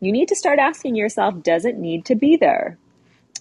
you 0.00 0.12
need 0.12 0.28
to 0.28 0.36
start 0.36 0.58
asking 0.58 0.94
yourself 0.94 1.42
does 1.42 1.64
it 1.64 1.76
need 1.76 2.04
to 2.04 2.14
be 2.14 2.36
there 2.36 2.78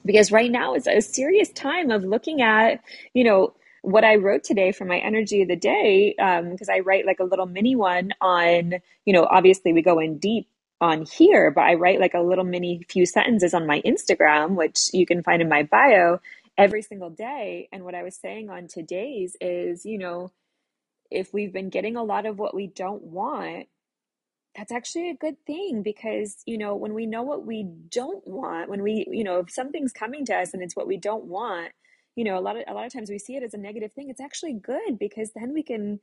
because 0.05 0.31
right 0.31 0.51
now 0.51 0.75
is 0.75 0.87
a 0.87 1.01
serious 1.01 1.49
time 1.51 1.91
of 1.91 2.03
looking 2.03 2.41
at 2.41 2.81
you 3.13 3.23
know 3.23 3.53
what 3.81 4.03
I 4.03 4.15
wrote 4.15 4.43
today 4.43 4.71
for 4.71 4.85
my 4.85 4.99
energy 4.99 5.41
of 5.41 5.47
the 5.47 5.55
day, 5.55 6.15
Um, 6.19 6.51
because 6.51 6.69
um, 6.69 6.75
I 6.75 6.79
write 6.79 7.05
like 7.05 7.19
a 7.19 7.23
little 7.23 7.45
mini 7.47 7.75
one 7.75 8.11
on, 8.21 8.75
you 9.05 9.13
know, 9.13 9.27
obviously 9.29 9.73
we 9.73 9.81
go 9.81 9.99
in 9.99 10.19
deep 10.19 10.47
on 10.79 11.05
here, 11.05 11.51
but 11.51 11.61
I 11.61 11.75
write 11.75 11.99
like 11.99 12.13
a 12.13 12.21
little 12.21 12.43
mini 12.43 12.83
few 12.89 13.05
sentences 13.05 13.53
on 13.53 13.67
my 13.67 13.81
Instagram, 13.81 14.55
which 14.55 14.89
you 14.93 15.05
can 15.05 15.23
find 15.23 15.41
in 15.41 15.49
my 15.49 15.63
bio 15.63 16.19
every 16.57 16.81
single 16.81 17.09
day. 17.09 17.69
And 17.71 17.83
what 17.83 17.95
I 17.95 18.03
was 18.03 18.15
saying 18.15 18.49
on 18.49 18.67
today's 18.67 19.35
is, 19.41 19.85
you 19.85 19.97
know, 19.97 20.31
if 21.09 21.33
we've 21.33 21.53
been 21.53 21.69
getting 21.69 21.95
a 21.95 22.03
lot 22.03 22.25
of 22.25 22.39
what 22.39 22.55
we 22.55 22.67
don't 22.67 23.03
want, 23.03 23.67
that's 24.55 24.71
actually 24.71 25.09
a 25.09 25.15
good 25.15 25.37
thing 25.45 25.81
because, 25.81 26.43
you 26.45 26.57
know, 26.57 26.75
when 26.75 26.93
we 26.93 27.05
know 27.05 27.23
what 27.23 27.45
we 27.45 27.63
don't 27.63 28.25
want, 28.27 28.69
when 28.69 28.83
we, 28.83 29.07
you 29.09 29.23
know, 29.23 29.39
if 29.39 29.51
something's 29.51 29.93
coming 29.93 30.25
to 30.25 30.35
us 30.35 30.53
and 30.53 30.61
it's 30.61 30.75
what 30.75 30.87
we 30.87 30.97
don't 30.97 31.25
want, 31.25 31.71
you 32.15 32.23
know, 32.23 32.37
a 32.37 32.41
lot 32.41 32.57
of 32.57 32.63
a 32.67 32.73
lot 32.73 32.85
of 32.85 32.91
times 32.91 33.09
we 33.09 33.17
see 33.17 33.35
it 33.35 33.43
as 33.43 33.53
a 33.53 33.57
negative 33.57 33.93
thing. 33.93 34.09
It's 34.09 34.19
actually 34.19 34.53
good 34.53 34.99
because 34.99 35.31
then 35.33 35.53
we 35.53 35.63
can 35.63 35.99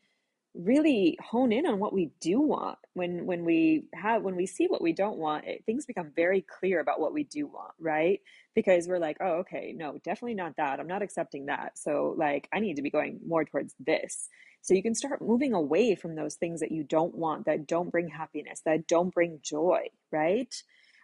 really 0.58 1.16
hone 1.24 1.52
in 1.52 1.66
on 1.66 1.78
what 1.78 1.92
we 1.92 2.10
do 2.20 2.40
want. 2.40 2.78
When 2.94 3.26
when 3.26 3.44
we 3.44 3.84
have 3.94 4.22
when 4.22 4.36
we 4.36 4.46
see 4.46 4.66
what 4.66 4.82
we 4.82 4.92
don't 4.92 5.18
want 5.18 5.46
it, 5.46 5.64
things 5.64 5.86
become 5.86 6.12
very 6.14 6.42
clear 6.42 6.80
about 6.80 7.00
what 7.00 7.14
we 7.14 7.24
do 7.24 7.46
want 7.46 7.72
right? 7.80 8.20
Because 8.54 8.88
we're 8.88 8.98
like 8.98 9.18
oh 9.20 9.38
okay 9.40 9.72
no 9.76 9.98
definitely 10.04 10.34
not 10.34 10.56
that. 10.56 10.80
I'm 10.80 10.88
not 10.88 11.02
accepting 11.02 11.46
that. 11.46 11.78
So 11.78 12.14
like 12.18 12.48
i 12.52 12.60
need 12.60 12.76
to 12.76 12.82
be 12.82 12.90
going 12.90 13.20
more 13.26 13.44
towards 13.44 13.74
this. 13.78 14.28
So 14.62 14.74
you 14.74 14.82
can 14.82 14.94
start 14.96 15.22
moving 15.22 15.54
away 15.54 15.94
from 15.94 16.16
those 16.16 16.34
things 16.34 16.60
that 16.60 16.72
you 16.72 16.82
don't 16.84 17.14
want 17.14 17.46
that 17.46 17.66
don't 17.66 17.90
bring 17.90 18.08
happiness 18.08 18.60
that 18.66 18.88
don't 18.88 19.14
bring 19.14 19.40
joy 19.42 19.88
right? 20.12 20.54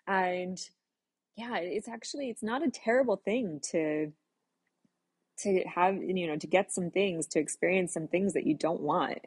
And 0.07 0.59
yeah 1.37 1.57
it's 1.59 1.89
actually 1.89 2.31
it's 2.31 2.43
not 2.43 2.67
a 2.67 2.71
terrible 2.71 3.17
thing 3.17 3.61
to 3.71 4.13
to 5.39 5.65
have 5.65 5.97
you 5.97 6.27
know 6.27 6.37
to 6.37 6.47
get 6.47 6.73
some 6.73 6.91
things 6.91 7.27
to 7.27 7.41
experience 7.41 7.93
some 7.93 8.09
things 8.09 8.35
that 8.35 8.47
you 8.47 8.55
don't 8.55 8.81
want 8.81 9.19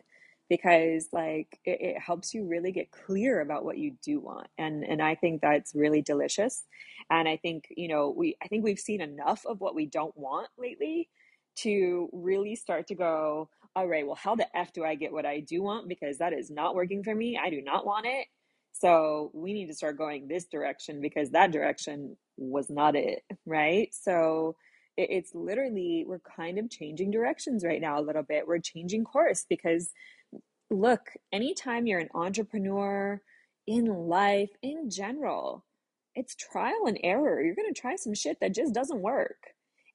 because 0.50 1.10
like 1.12 1.60
it, 1.66 1.82
it, 1.82 2.00
helps 2.00 2.34
you 2.34 2.46
really 2.46 2.72
get 2.72 2.92
clear 2.92 3.42
about 3.42 3.66
what 3.66 3.78
you 3.78 3.96
do 4.04 4.20
want 4.20 4.48
and 4.58 4.84
and 4.84 5.02
i 5.02 5.16
think 5.16 5.42
that's 5.42 5.76
really 5.76 6.02
delicious 6.02 6.64
and 7.10 7.28
i 7.28 7.36
think 7.38 7.66
you 7.76 7.88
know 7.88 8.14
we 8.16 8.38
i 8.42 8.48
think 8.48 8.64
we've 8.64 8.80
seen 8.80 9.02
enough 9.02 9.46
of 9.46 9.60
what 9.60 9.76
we 9.76 9.86
don't 9.86 10.16
want 10.18 10.48
lately 10.58 11.10
to 11.56 12.10
really 12.14 12.56
start 12.56 12.88
to 12.88 12.96
go 12.96 13.50
all 13.76 13.88
right 13.88 14.06
well 14.06 14.16
how 14.16 14.36
the 14.36 14.58
f 14.58 14.72
do 14.74 14.84
i 14.84 14.96
get 14.96 15.12
what 15.12 15.26
i 15.26 15.40
do 15.40 15.62
want? 15.62 15.88
Because 15.88 16.18
that 16.18 16.34
is 16.34 16.50
not 16.50 16.76
working 16.76 17.04
for 17.04 17.14
me. 17.16 17.40
I 17.42 17.50
do 17.50 17.62
not 17.62 17.86
want 17.86 18.06
it. 18.06 18.28
So 18.74 19.32
we 19.34 19.54
need 19.54 19.68
to 19.68 19.74
start 19.74 19.98
going 19.98 20.28
this 20.28 20.46
direction 20.46 21.02
because 21.02 21.32
that 21.32 21.52
direction 21.52 22.16
was 22.38 22.70
not 22.70 22.96
it 22.96 23.24
right? 23.46 23.90
So 23.94 24.56
it's 24.98 25.36
literally 25.36 26.06
we're 26.08 26.20
kind 26.20 26.58
of 26.58 26.72
changing 26.72 27.12
directions 27.12 27.64
right 27.64 27.82
now 27.82 28.00
a 28.00 28.02
little 28.02 28.24
bit. 28.24 28.48
We're 28.48 28.60
changing 28.60 29.04
course 29.04 29.46
because 29.48 29.92
look, 30.70 31.12
anytime 31.32 31.88
you're 31.88 32.00
an 32.00 32.10
entrepreneur 32.14 33.22
in 33.66 33.86
life, 33.86 34.52
in 34.62 34.90
general, 34.90 35.66
it's 36.16 36.36
trial 36.36 36.86
and 36.88 37.00
error. 37.04 37.42
You're 37.42 37.56
going 37.56 37.74
to 37.74 37.80
try 37.80 37.96
some 37.96 38.14
shit 38.14 38.40
that 38.42 38.56
just 38.56 38.74
doesn't 38.74 39.02
work. 39.02 39.38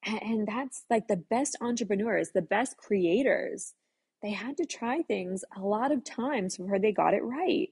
And 0.05 0.47
that's 0.47 0.83
like 0.89 1.07
the 1.07 1.23
best 1.29 1.57
entrepreneurs, 1.61 2.31
the 2.33 2.41
best 2.41 2.77
creators. 2.77 3.73
They 4.21 4.31
had 4.31 4.57
to 4.57 4.65
try 4.65 5.01
things 5.01 5.43
a 5.55 5.61
lot 5.61 5.91
of 5.91 6.03
times 6.03 6.57
before 6.57 6.79
they 6.79 6.91
got 6.91 7.13
it 7.13 7.23
right. 7.23 7.69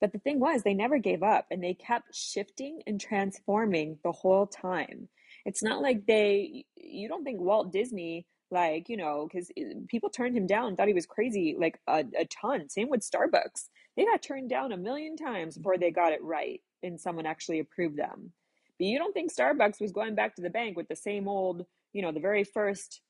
But 0.00 0.12
the 0.12 0.18
thing 0.18 0.40
was, 0.40 0.62
they 0.62 0.74
never 0.74 0.98
gave 0.98 1.22
up 1.22 1.46
and 1.50 1.62
they 1.62 1.74
kept 1.74 2.14
shifting 2.14 2.82
and 2.86 3.00
transforming 3.00 3.98
the 4.04 4.12
whole 4.12 4.46
time. 4.46 5.08
It's 5.44 5.62
not 5.62 5.80
like 5.80 6.06
they, 6.06 6.66
you 6.76 7.08
don't 7.08 7.24
think 7.24 7.40
Walt 7.40 7.72
Disney 7.72 8.26
like 8.50 8.88
you 8.88 8.96
know 8.96 9.28
because 9.30 9.50
people 9.88 10.10
turned 10.10 10.36
him 10.36 10.46
down 10.46 10.76
thought 10.76 10.88
he 10.88 10.94
was 10.94 11.06
crazy 11.06 11.56
like 11.58 11.78
a, 11.86 12.04
a 12.18 12.24
ton. 12.26 12.68
Same 12.68 12.88
with 12.88 13.00
starbucks. 13.00 13.68
They 13.96 14.04
got 14.04 14.22
turned 14.22 14.50
down 14.50 14.72
a 14.72 14.76
million 14.76 15.16
times 15.16 15.56
before 15.56 15.78
they 15.78 15.90
got 15.90 16.12
it 16.12 16.22
right 16.22 16.60
and 16.82 17.00
someone 17.00 17.26
actually 17.26 17.58
approved 17.58 17.96
them. 17.96 18.32
But 18.78 18.86
you 18.86 18.98
don't 18.98 19.12
think 19.12 19.32
starbucks 19.32 19.80
was 19.80 19.92
going 19.92 20.14
back 20.14 20.36
to 20.36 20.42
the 20.42 20.50
bank 20.50 20.76
with 20.76 20.88
the 20.88 20.96
same 20.96 21.28
old 21.28 21.66
you 21.92 22.02
know 22.02 22.12
the 22.12 22.20
very 22.20 22.44
first 22.44 23.00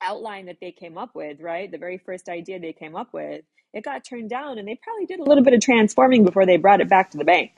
outline 0.00 0.46
that 0.46 0.58
they 0.60 0.72
came 0.72 0.98
up 0.98 1.14
with 1.14 1.40
right? 1.40 1.70
The 1.70 1.78
very 1.78 1.98
first 1.98 2.28
idea 2.28 2.58
they 2.58 2.72
came 2.72 2.96
up 2.96 3.12
with. 3.12 3.44
It 3.72 3.84
got 3.84 4.04
turned 4.04 4.30
down 4.30 4.58
and 4.58 4.68
they 4.68 4.78
probably 4.82 5.06
did 5.06 5.20
a 5.20 5.24
little 5.24 5.42
bit 5.44 5.52
of 5.52 5.60
transforming 5.60 6.24
before 6.24 6.46
they 6.46 6.56
brought 6.56 6.80
it 6.80 6.88
back 6.88 7.10
to 7.10 7.18
the 7.18 7.24
bank. 7.24 7.52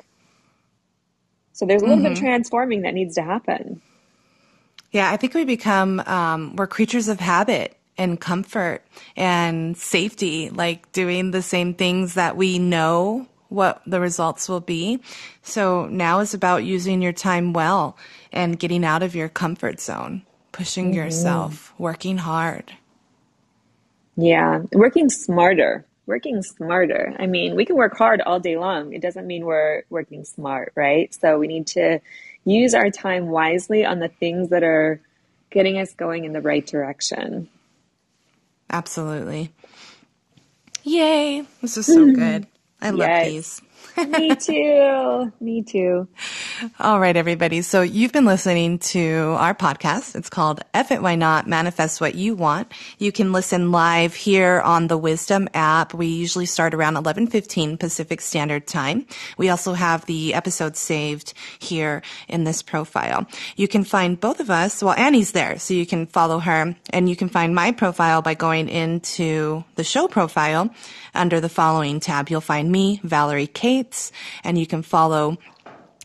So 1.52 1.66
there's 1.66 1.82
a 1.82 1.84
little 1.86 1.98
mm-hmm. 1.98 2.08
bit 2.08 2.12
of 2.12 2.18
transforming 2.18 2.82
that 2.82 2.94
needs 2.94 3.14
to 3.14 3.22
happen. 3.22 3.80
Yeah, 4.96 5.10
I 5.10 5.18
think 5.18 5.34
we 5.34 5.44
become, 5.44 6.00
um, 6.06 6.56
we're 6.56 6.66
creatures 6.66 7.08
of 7.08 7.20
habit 7.20 7.76
and 7.98 8.18
comfort 8.18 8.82
and 9.14 9.76
safety, 9.76 10.48
like 10.48 10.90
doing 10.92 11.32
the 11.32 11.42
same 11.42 11.74
things 11.74 12.14
that 12.14 12.34
we 12.34 12.58
know 12.58 13.28
what 13.50 13.82
the 13.86 14.00
results 14.00 14.48
will 14.48 14.62
be. 14.62 15.00
So 15.42 15.84
now 15.88 16.20
is 16.20 16.32
about 16.32 16.64
using 16.64 17.02
your 17.02 17.12
time 17.12 17.52
well 17.52 17.98
and 18.32 18.58
getting 18.58 18.86
out 18.86 19.02
of 19.02 19.14
your 19.14 19.28
comfort 19.28 19.80
zone, 19.80 20.22
pushing 20.52 20.86
mm-hmm. 20.86 20.94
yourself, 20.94 21.74
working 21.76 22.16
hard. 22.16 22.72
Yeah, 24.16 24.62
working 24.72 25.10
smarter. 25.10 25.84
Working 26.06 26.42
smarter. 26.42 27.14
I 27.18 27.26
mean, 27.26 27.56
we 27.56 27.64
can 27.64 27.76
work 27.76 27.96
hard 27.96 28.20
all 28.20 28.38
day 28.38 28.56
long. 28.56 28.92
It 28.92 29.02
doesn't 29.02 29.26
mean 29.26 29.44
we're 29.44 29.82
working 29.90 30.24
smart, 30.24 30.72
right? 30.76 31.12
So 31.12 31.38
we 31.38 31.48
need 31.48 31.66
to 31.68 32.00
use 32.44 32.74
our 32.74 32.90
time 32.90 33.26
wisely 33.26 33.84
on 33.84 33.98
the 33.98 34.08
things 34.08 34.50
that 34.50 34.62
are 34.62 35.00
getting 35.50 35.78
us 35.78 35.94
going 35.94 36.24
in 36.24 36.32
the 36.32 36.40
right 36.40 36.64
direction. 36.64 37.48
Absolutely. 38.70 39.52
Yay. 40.84 41.44
This 41.60 41.76
is 41.76 41.86
so 41.86 42.06
good. 42.12 42.46
I 42.80 42.90
love 42.90 43.08
yes. 43.08 43.26
these. 43.26 43.62
Me 43.96 44.34
too. 44.36 45.32
Me 45.40 45.62
too. 45.62 46.08
All 46.78 47.00
right, 47.00 47.16
everybody. 47.16 47.62
So 47.62 47.82
you've 47.82 48.12
been 48.12 48.24
listening 48.24 48.78
to 48.78 49.36
our 49.38 49.54
podcast. 49.54 50.16
It's 50.16 50.28
called 50.28 50.60
F 50.74 50.90
It 50.90 51.02
Why 51.02 51.14
Not 51.14 51.46
Manifest 51.46 52.00
What 52.00 52.14
You 52.14 52.34
Want. 52.34 52.72
You 52.98 53.12
can 53.12 53.32
listen 53.32 53.72
live 53.72 54.14
here 54.14 54.60
on 54.60 54.86
the 54.88 54.98
Wisdom 54.98 55.48
app. 55.54 55.94
We 55.94 56.06
usually 56.06 56.46
start 56.46 56.74
around 56.74 56.96
11:15 56.96 57.78
Pacific 57.78 58.20
Standard 58.20 58.66
Time. 58.66 59.06
We 59.38 59.48
also 59.48 59.72
have 59.72 60.06
the 60.06 60.34
episode 60.34 60.76
saved 60.76 61.32
here 61.58 62.02
in 62.28 62.44
this 62.44 62.62
profile. 62.62 63.26
You 63.56 63.68
can 63.68 63.84
find 63.84 64.20
both 64.20 64.40
of 64.40 64.50
us. 64.50 64.82
Well, 64.82 64.94
Annie's 64.94 65.32
there, 65.32 65.58
so 65.58 65.74
you 65.74 65.86
can 65.86 66.06
follow 66.06 66.38
her, 66.40 66.74
and 66.90 67.08
you 67.08 67.16
can 67.16 67.28
find 67.28 67.54
my 67.54 67.72
profile 67.72 68.22
by 68.22 68.34
going 68.34 68.68
into 68.68 69.64
the 69.76 69.84
show 69.84 70.08
profile 70.08 70.70
under 71.14 71.40
the 71.40 71.48
following 71.48 72.00
tab. 72.00 72.28
You'll 72.28 72.40
find 72.40 72.70
me, 72.70 73.00
Valerie 73.02 73.46
Cates, 73.76 74.12
and 74.44 74.58
you 74.58 74.66
can 74.66 74.82
follow 74.82 75.36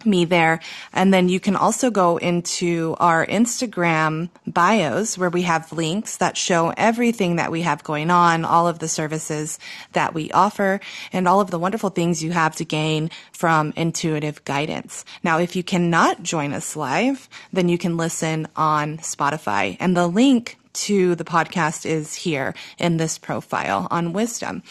me 0.03 0.25
there. 0.25 0.59
And 0.93 1.13
then 1.13 1.29
you 1.29 1.39
can 1.39 1.55
also 1.55 1.91
go 1.91 2.17
into 2.17 2.95
our 2.99 3.25
Instagram 3.25 4.29
bios 4.47 5.15
where 5.15 5.29
we 5.29 5.43
have 5.43 5.71
links 5.71 6.17
that 6.17 6.35
show 6.35 6.73
everything 6.75 7.35
that 7.35 7.51
we 7.51 7.61
have 7.61 7.83
going 7.83 8.09
on, 8.09 8.43
all 8.43 8.67
of 8.67 8.79
the 8.79 8.87
services 8.87 9.59
that 9.93 10.15
we 10.15 10.31
offer, 10.31 10.79
and 11.13 11.27
all 11.27 11.39
of 11.39 11.51
the 11.51 11.59
wonderful 11.59 11.91
things 11.91 12.23
you 12.23 12.31
have 12.31 12.55
to 12.55 12.65
gain 12.65 13.11
from 13.31 13.73
intuitive 13.75 14.43
guidance. 14.43 15.05
Now, 15.23 15.37
if 15.37 15.55
you 15.55 15.63
cannot 15.63 16.23
join 16.23 16.51
us 16.53 16.75
live, 16.75 17.29
then 17.53 17.69
you 17.69 17.77
can 17.77 17.95
listen 17.95 18.47
on 18.55 18.97
Spotify. 18.97 19.77
And 19.79 19.95
the 19.95 20.07
link 20.07 20.57
to 20.73 21.15
the 21.15 21.25
podcast 21.25 21.85
is 21.85 22.15
here 22.15 22.55
in 22.79 22.97
this 22.97 23.19
profile 23.19 23.87
on 23.91 24.13
wisdom. 24.13 24.63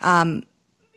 Um, 0.00 0.44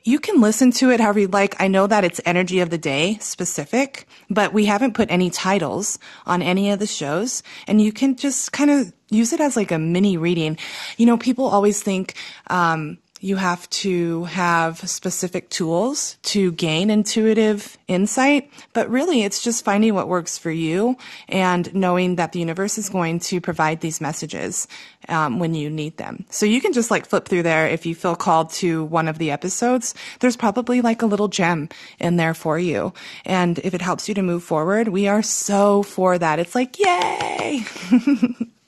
you 0.04 0.20
can 0.20 0.42
listen 0.42 0.72
to 0.72 0.90
it 0.92 1.00
however 1.00 1.20
you 1.20 1.28
like. 1.28 1.60
I 1.62 1.68
know 1.68 1.88
that 1.88 2.04
it's 2.04 2.20
energy 2.26 2.60
of 2.60 2.70
the 2.70 2.78
day 2.78 3.18
specific, 3.20 4.08
but 4.30 4.54
we 4.54 4.66
haven't 4.66 4.94
put 4.94 5.12
any 5.12 5.30
titles 5.30 6.00
on 6.26 6.42
any 6.42 6.72
of 6.72 6.80
the 6.80 6.88
shows 6.88 7.44
and 7.68 7.82
you 7.82 7.92
can 7.92 8.16
just 8.16 8.52
kind 8.52 8.72
of 8.72 8.94
use 9.10 9.34
it 9.34 9.40
as 9.40 9.56
like 9.56 9.72
a 9.72 9.80
mini 9.80 10.18
reading. 10.18 10.58
You 10.98 11.06
know, 11.06 11.18
people 11.18 11.46
always 11.46 11.84
think, 11.84 12.16
um, 12.48 12.98
you 13.22 13.36
have 13.36 13.70
to 13.70 14.24
have 14.26 14.80
specific 14.80 15.50
tools 15.50 16.18
to 16.24 16.52
gain 16.54 16.90
intuitive 16.90 17.78
insight, 17.88 18.52
but 18.74 18.90
really 18.90 19.22
it's 19.22 19.44
just 19.44 19.64
finding 19.64 19.94
what 19.94 20.08
works 20.08 20.40
for 20.40 20.50
you 20.50 20.98
and 21.30 21.74
knowing 21.76 22.16
that 22.16 22.32
the 22.32 22.40
universe 22.40 22.80
is 22.80 22.90
going 22.90 23.20
to 23.20 23.40
provide 23.40 23.80
these 23.80 24.02
messages 24.02 24.68
um, 25.08 25.38
when 25.38 25.54
you 25.54 25.70
need 25.70 25.98
them. 25.98 26.26
So 26.32 26.48
you 26.48 26.60
can 26.60 26.74
just 26.74 26.90
like 26.90 27.06
flip 27.06 27.28
through 27.28 27.44
there 27.44 27.68
if 27.68 27.86
you 27.86 27.94
feel 27.94 28.16
called 28.16 28.50
to 28.54 28.86
one 28.86 29.08
of 29.08 29.20
the 29.20 29.30
episodes. 29.30 29.94
There's 30.20 30.36
probably 30.36 30.82
like 30.82 31.04
a 31.04 31.06
little 31.08 31.28
gem 31.28 31.70
in 32.00 32.18
there 32.18 32.34
for 32.34 32.58
you. 32.58 32.92
And 33.24 33.60
if 33.60 33.76
it 33.76 33.84
helps 33.84 34.10
you 34.10 34.16
to 34.16 34.24
move 34.24 34.44
forward, 34.44 34.88
we 34.88 35.08
are 35.08 35.22
so 35.22 35.84
for 35.84 36.18
that. 36.18 36.40
It's 36.40 36.56
like, 36.56 36.80
yay! 36.80 37.66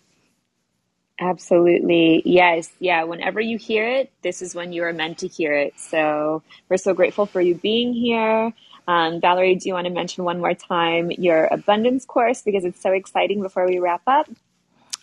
Absolutely. 1.24 2.22
Yes. 2.26 2.70
Yeah. 2.80 3.04
Whenever 3.06 3.40
you 3.40 3.58
hear 3.58 3.88
it, 3.88 4.12
this 4.24 4.42
is 4.42 4.54
when 4.54 4.74
you 4.74 4.84
are 4.84 4.92
meant 4.92 5.20
to 5.20 5.28
hear 5.28 5.54
it. 5.54 5.74
So 5.78 6.44
we're 6.68 6.78
so 6.78 6.94
grateful 6.94 7.26
for 7.26 7.40
you 7.40 7.56
being 7.56 7.94
here. 7.94 8.52
Um, 8.90 9.22
Valerie, 9.22 9.56
do 9.56 9.70
you 9.70 9.74
want 9.74 9.88
to 9.88 9.94
mention 9.94 10.26
one 10.26 10.40
more 10.40 10.54
time 10.54 11.12
your 11.12 11.48
abundance 11.50 12.04
course 12.04 12.42
because 12.42 12.66
it's 12.66 12.82
so 12.82 12.92
exciting 12.92 13.42
before 13.42 13.66
we 13.66 13.80
wrap 13.80 14.02
up? 14.06 14.30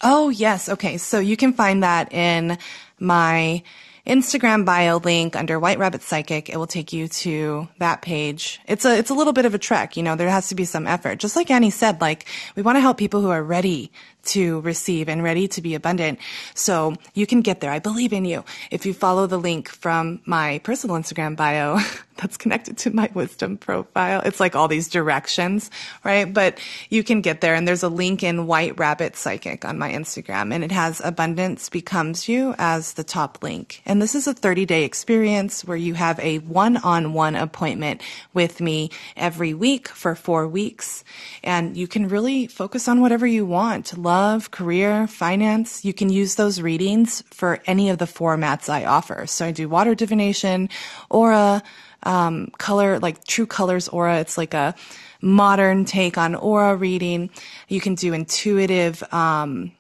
Oh, 0.03 0.29
yes. 0.29 0.69
Okay. 0.69 0.99
So 0.99 1.21
you 1.21 1.39
can 1.39 1.55
find 1.55 1.83
that 1.83 2.13
in 2.13 2.59
my 2.99 3.63
Instagram 4.07 4.65
bio 4.65 4.99
link 4.99 5.37
under 5.37 5.59
White 5.59 5.79
Rabbit 5.79 6.03
Psychic. 6.03 6.49
It 6.51 6.57
will 6.57 6.67
take 6.67 6.93
you 6.93 7.09
to 7.09 7.69
that 7.79 8.03
page. 8.03 8.61
It's 8.67 8.85
a, 8.85 8.99
it's 8.99 9.11
a 9.11 9.15
little 9.15 9.33
bit 9.33 9.45
of 9.45 9.55
a 9.55 9.59
trek. 9.59 9.97
You 9.97 10.03
know, 10.03 10.17
there 10.17 10.29
has 10.29 10.49
to 10.49 10.55
be 10.55 10.65
some 10.65 10.87
effort. 10.87 11.19
Just 11.19 11.37
like 11.37 11.51
Annie 11.51 11.71
said, 11.71 12.01
like 12.01 12.27
we 12.57 12.63
want 12.63 12.77
to 12.77 12.81
help 12.81 12.99
people 12.99 13.21
who 13.21 13.31
are 13.31 13.43
ready 13.43 13.91
to 14.25 14.61
receive 14.61 15.09
and 15.09 15.23
ready 15.23 15.49
to 15.49 15.63
be 15.63 15.75
abundant. 15.75 16.19
So 16.55 16.95
you 17.15 17.27
can 17.27 17.41
get 17.41 17.61
there. 17.61 17.71
I 17.71 17.79
believe 17.79 18.13
in 18.13 18.25
you. 18.25 18.45
If 18.71 18.87
you 18.87 18.95
follow 18.95 19.27
the 19.27 19.39
link 19.39 19.69
from 19.69 20.21
my 20.25 20.61
personal 20.65 20.97
Instagram 20.97 21.37
bio 21.37 21.79
that's 22.17 22.37
connected 22.37 22.77
to 22.79 22.91
my 22.91 23.11
wisdom 23.15 23.57
profile, 23.57 24.21
it's 24.25 24.41
like 24.41 24.55
all 24.55 24.69
these 24.69 24.89
directions, 24.89 25.71
right? 26.05 26.33
But 26.33 26.59
you 26.91 27.03
can 27.03 27.21
get 27.21 27.41
there 27.41 27.55
and 27.55 27.67
there's 27.67 27.83
a 27.83 27.89
link 27.89 28.23
in 28.23 28.47
White 28.47 28.79
Rabbit 28.79 29.17
Psychic 29.17 29.65
on 29.65 29.79
my 29.79 29.91
Instagram 29.91 30.55
and 30.55 30.63
it 30.63 30.73
has 30.73 31.01
abundance 31.03 31.69
becomes 31.69 32.29
you 32.29 32.55
as 32.59 32.95
the 32.95 33.05
top 33.05 33.43
link. 33.43 33.83
And 33.87 34.01
this 34.01 34.15
is 34.15 34.27
a 34.27 34.35
30 34.35 34.67
day 34.67 34.85
experience 34.85 35.65
where 35.65 35.77
you 35.77 35.95
have 35.95 36.19
a 36.21 36.39
one 36.39 36.77
on 36.79 37.13
one 37.13 37.37
appointment 37.37 38.03
with 38.35 38.61
me 38.61 38.91
every 39.17 39.55
week 39.55 39.89
for 39.89 40.15
four 40.15 40.47
weeks. 40.47 41.05
And 41.43 41.77
you 41.77 41.89
can 41.89 42.09
really 42.09 42.47
focus 42.47 42.89
on 42.89 43.01
whatever 43.01 43.27
you 43.27 43.47
want 43.47 43.97
love, 44.11 44.51
career, 44.51 45.07
finance, 45.07 45.85
you 45.85 45.95
can 45.95 46.09
use 46.09 46.35
those 46.35 46.61
readings 46.61 47.23
for 47.31 47.61
any 47.67 47.91
of 47.91 47.99
the 47.99 48.07
formats 48.07 48.69
I 48.69 48.85
offer. 48.85 49.25
So 49.27 49.47
I 49.47 49.53
do 49.53 49.69
water 49.69 49.95
divination, 49.95 50.69
aura, 51.11 51.63
um, 52.03 52.49
color, 52.59 52.99
like 52.99 53.23
true 53.25 53.47
colors 53.47 53.87
aura. 53.89 54.19
It's 54.19 54.37
like 54.37 54.53
a 54.53 54.75
modern 55.21 55.85
take 55.85 56.19
on 56.19 56.35
aura 56.35 56.75
reading. 56.75 57.31
You 57.69 57.81
can 57.81 57.95
do 57.95 58.13
intuitive, 58.13 59.01
um, 59.13 59.71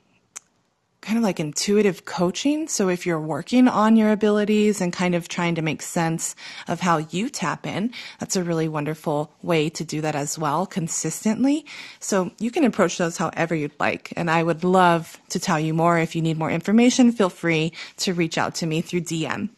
kind 1.00 1.16
of 1.16 1.24
like 1.24 1.40
intuitive 1.40 2.04
coaching. 2.04 2.68
So 2.68 2.88
if 2.88 3.06
you're 3.06 3.20
working 3.20 3.68
on 3.68 3.96
your 3.96 4.10
abilities 4.10 4.80
and 4.80 4.92
kind 4.92 5.14
of 5.14 5.28
trying 5.28 5.54
to 5.54 5.62
make 5.62 5.82
sense 5.82 6.36
of 6.68 6.80
how 6.80 6.98
you 6.98 7.30
tap 7.30 7.66
in, 7.66 7.92
that's 8.18 8.36
a 8.36 8.44
really 8.44 8.68
wonderful 8.68 9.32
way 9.42 9.70
to 9.70 9.84
do 9.84 10.00
that 10.02 10.14
as 10.14 10.38
well 10.38 10.66
consistently. 10.66 11.64
So 12.00 12.32
you 12.38 12.50
can 12.50 12.64
approach 12.64 12.98
those 12.98 13.16
however 13.16 13.54
you'd 13.54 13.78
like. 13.80 14.12
And 14.16 14.30
I 14.30 14.42
would 14.42 14.64
love 14.64 15.18
to 15.30 15.40
tell 15.40 15.58
you 15.58 15.74
more. 15.74 15.98
If 15.98 16.14
you 16.14 16.22
need 16.22 16.38
more 16.38 16.50
information, 16.50 17.12
feel 17.12 17.30
free 17.30 17.72
to 17.98 18.12
reach 18.12 18.36
out 18.36 18.54
to 18.56 18.66
me 18.66 18.80
through 18.80 19.02
DM. 19.02 19.50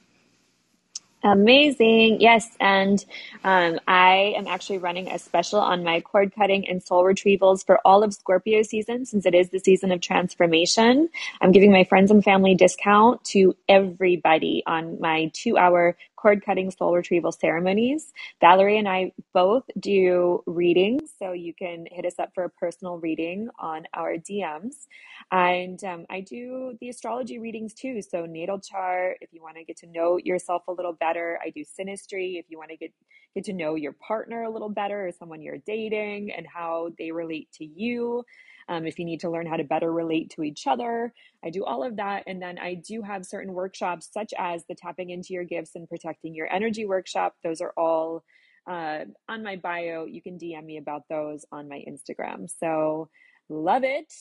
Amazing. 1.24 2.20
Yes. 2.20 2.48
And 2.58 3.04
um, 3.44 3.78
I 3.86 4.34
am 4.36 4.48
actually 4.48 4.78
running 4.78 5.08
a 5.08 5.18
special 5.18 5.60
on 5.60 5.84
my 5.84 6.00
cord 6.00 6.34
cutting 6.34 6.68
and 6.68 6.82
soul 6.82 7.04
retrievals 7.04 7.64
for 7.64 7.78
all 7.84 8.02
of 8.02 8.12
Scorpio 8.12 8.62
season 8.62 9.04
since 9.06 9.24
it 9.24 9.34
is 9.34 9.50
the 9.50 9.60
season 9.60 9.92
of 9.92 10.00
transformation. 10.00 11.08
I'm 11.40 11.52
giving 11.52 11.70
my 11.70 11.84
friends 11.84 12.10
and 12.10 12.24
family 12.24 12.56
discount 12.56 13.22
to 13.26 13.56
everybody 13.68 14.64
on 14.66 15.00
my 15.00 15.30
two 15.32 15.56
hour 15.56 15.96
cord 16.22 16.44
cutting 16.46 16.70
soul 16.70 16.94
retrieval 16.96 17.32
ceremonies. 17.32 18.14
Valerie 18.40 18.78
and 18.78 18.88
I 18.88 19.12
both 19.34 19.64
do 19.80 20.44
readings, 20.46 21.10
so 21.18 21.32
you 21.32 21.54
can 21.54 21.86
hit 21.92 22.06
us 22.06 22.20
up 22.20 22.30
for 22.36 22.44
a 22.44 22.50
personal 22.50 22.98
reading 22.98 23.50
on 23.58 23.86
our 23.94 24.14
DMs. 24.16 24.86
And 25.32 25.84
um, 25.84 26.06
I 26.10 26.22
do 26.22 26.78
the 26.80 26.90
astrology 26.90 27.40
readings 27.40 27.74
too. 27.74 28.02
So, 28.02 28.26
natal 28.26 28.60
chart, 28.60 29.18
if 29.22 29.30
you 29.34 29.42
want 29.42 29.56
to 29.58 29.64
get 29.64 29.78
to 29.78 29.88
know 29.88 30.18
yourself 30.18 30.64
a 30.68 30.72
little 30.72 30.94
better. 30.94 31.40
I 31.44 31.50
do 31.50 31.62
synastry, 31.64 32.40
if 32.40 32.46
you 32.50 32.58
want 32.58 32.70
to 32.70 32.78
get, 32.78 32.92
get 33.34 33.44
to 33.46 33.54
know 33.54 33.76
your 33.76 33.94
partner 33.94 34.44
a 34.44 34.50
little 34.50 34.70
better 34.70 35.08
or 35.08 35.12
someone 35.12 35.42
you're 35.42 35.58
dating 35.66 36.32
and 36.32 36.46
how 36.46 36.90
they 36.98 37.12
relate 37.12 37.50
to 37.54 37.66
you. 37.66 38.24
Um, 38.68 38.86
if 38.86 38.98
you 38.98 39.04
need 39.04 39.20
to 39.20 39.30
learn 39.30 39.46
how 39.46 39.56
to 39.56 39.64
better 39.64 39.92
relate 39.92 40.30
to 40.30 40.42
each 40.42 40.66
other, 40.66 41.12
I 41.44 41.50
do 41.50 41.64
all 41.64 41.82
of 41.82 41.96
that. 41.96 42.24
And 42.26 42.40
then 42.40 42.58
I 42.58 42.74
do 42.74 43.02
have 43.02 43.26
certain 43.26 43.52
workshops, 43.52 44.08
such 44.12 44.32
as 44.38 44.64
the 44.68 44.74
tapping 44.74 45.10
into 45.10 45.32
your 45.34 45.44
gifts 45.44 45.74
and 45.74 45.88
protecting 45.88 46.34
your 46.34 46.52
energy 46.52 46.86
workshop. 46.86 47.34
Those 47.42 47.60
are 47.60 47.72
all 47.76 48.24
uh, 48.70 49.00
on 49.28 49.42
my 49.42 49.56
bio. 49.56 50.04
You 50.04 50.22
can 50.22 50.38
DM 50.38 50.64
me 50.64 50.76
about 50.76 51.02
those 51.08 51.44
on 51.50 51.68
my 51.68 51.84
Instagram. 51.88 52.48
So, 52.60 53.08
love 53.48 53.84
it. 53.84 54.12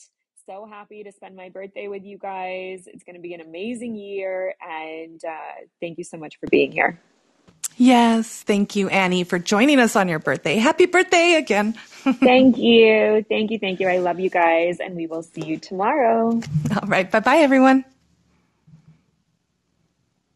So 0.46 0.66
happy 0.68 1.04
to 1.04 1.12
spend 1.12 1.36
my 1.36 1.50
birthday 1.50 1.86
with 1.86 2.04
you 2.04 2.18
guys. 2.18 2.88
It's 2.88 3.04
going 3.04 3.14
to 3.14 3.22
be 3.22 3.32
an 3.32 3.40
amazing 3.40 3.94
year. 3.94 4.54
And 4.60 5.20
uh, 5.24 5.66
thank 5.80 5.98
you 5.98 6.04
so 6.04 6.16
much 6.16 6.38
for 6.40 6.48
being 6.48 6.72
here. 6.72 6.98
Yes. 7.76 8.42
Thank 8.42 8.76
you, 8.76 8.88
Annie, 8.88 9.24
for 9.24 9.38
joining 9.38 9.78
us 9.80 9.96
on 9.96 10.08
your 10.08 10.18
birthday. 10.18 10.56
Happy 10.56 10.86
birthday 10.86 11.34
again. 11.34 11.74
thank 12.22 12.58
you. 12.58 13.24
Thank 13.28 13.50
you. 13.50 13.58
Thank 13.58 13.80
you. 13.80 13.88
I 13.88 13.98
love 13.98 14.20
you 14.20 14.30
guys, 14.30 14.78
and 14.80 14.96
we 14.96 15.06
will 15.06 15.22
see 15.22 15.44
you 15.44 15.58
tomorrow. 15.58 16.40
All 16.72 16.88
right. 16.88 17.10
Bye 17.10 17.20
bye, 17.20 17.36
everyone. 17.38 17.84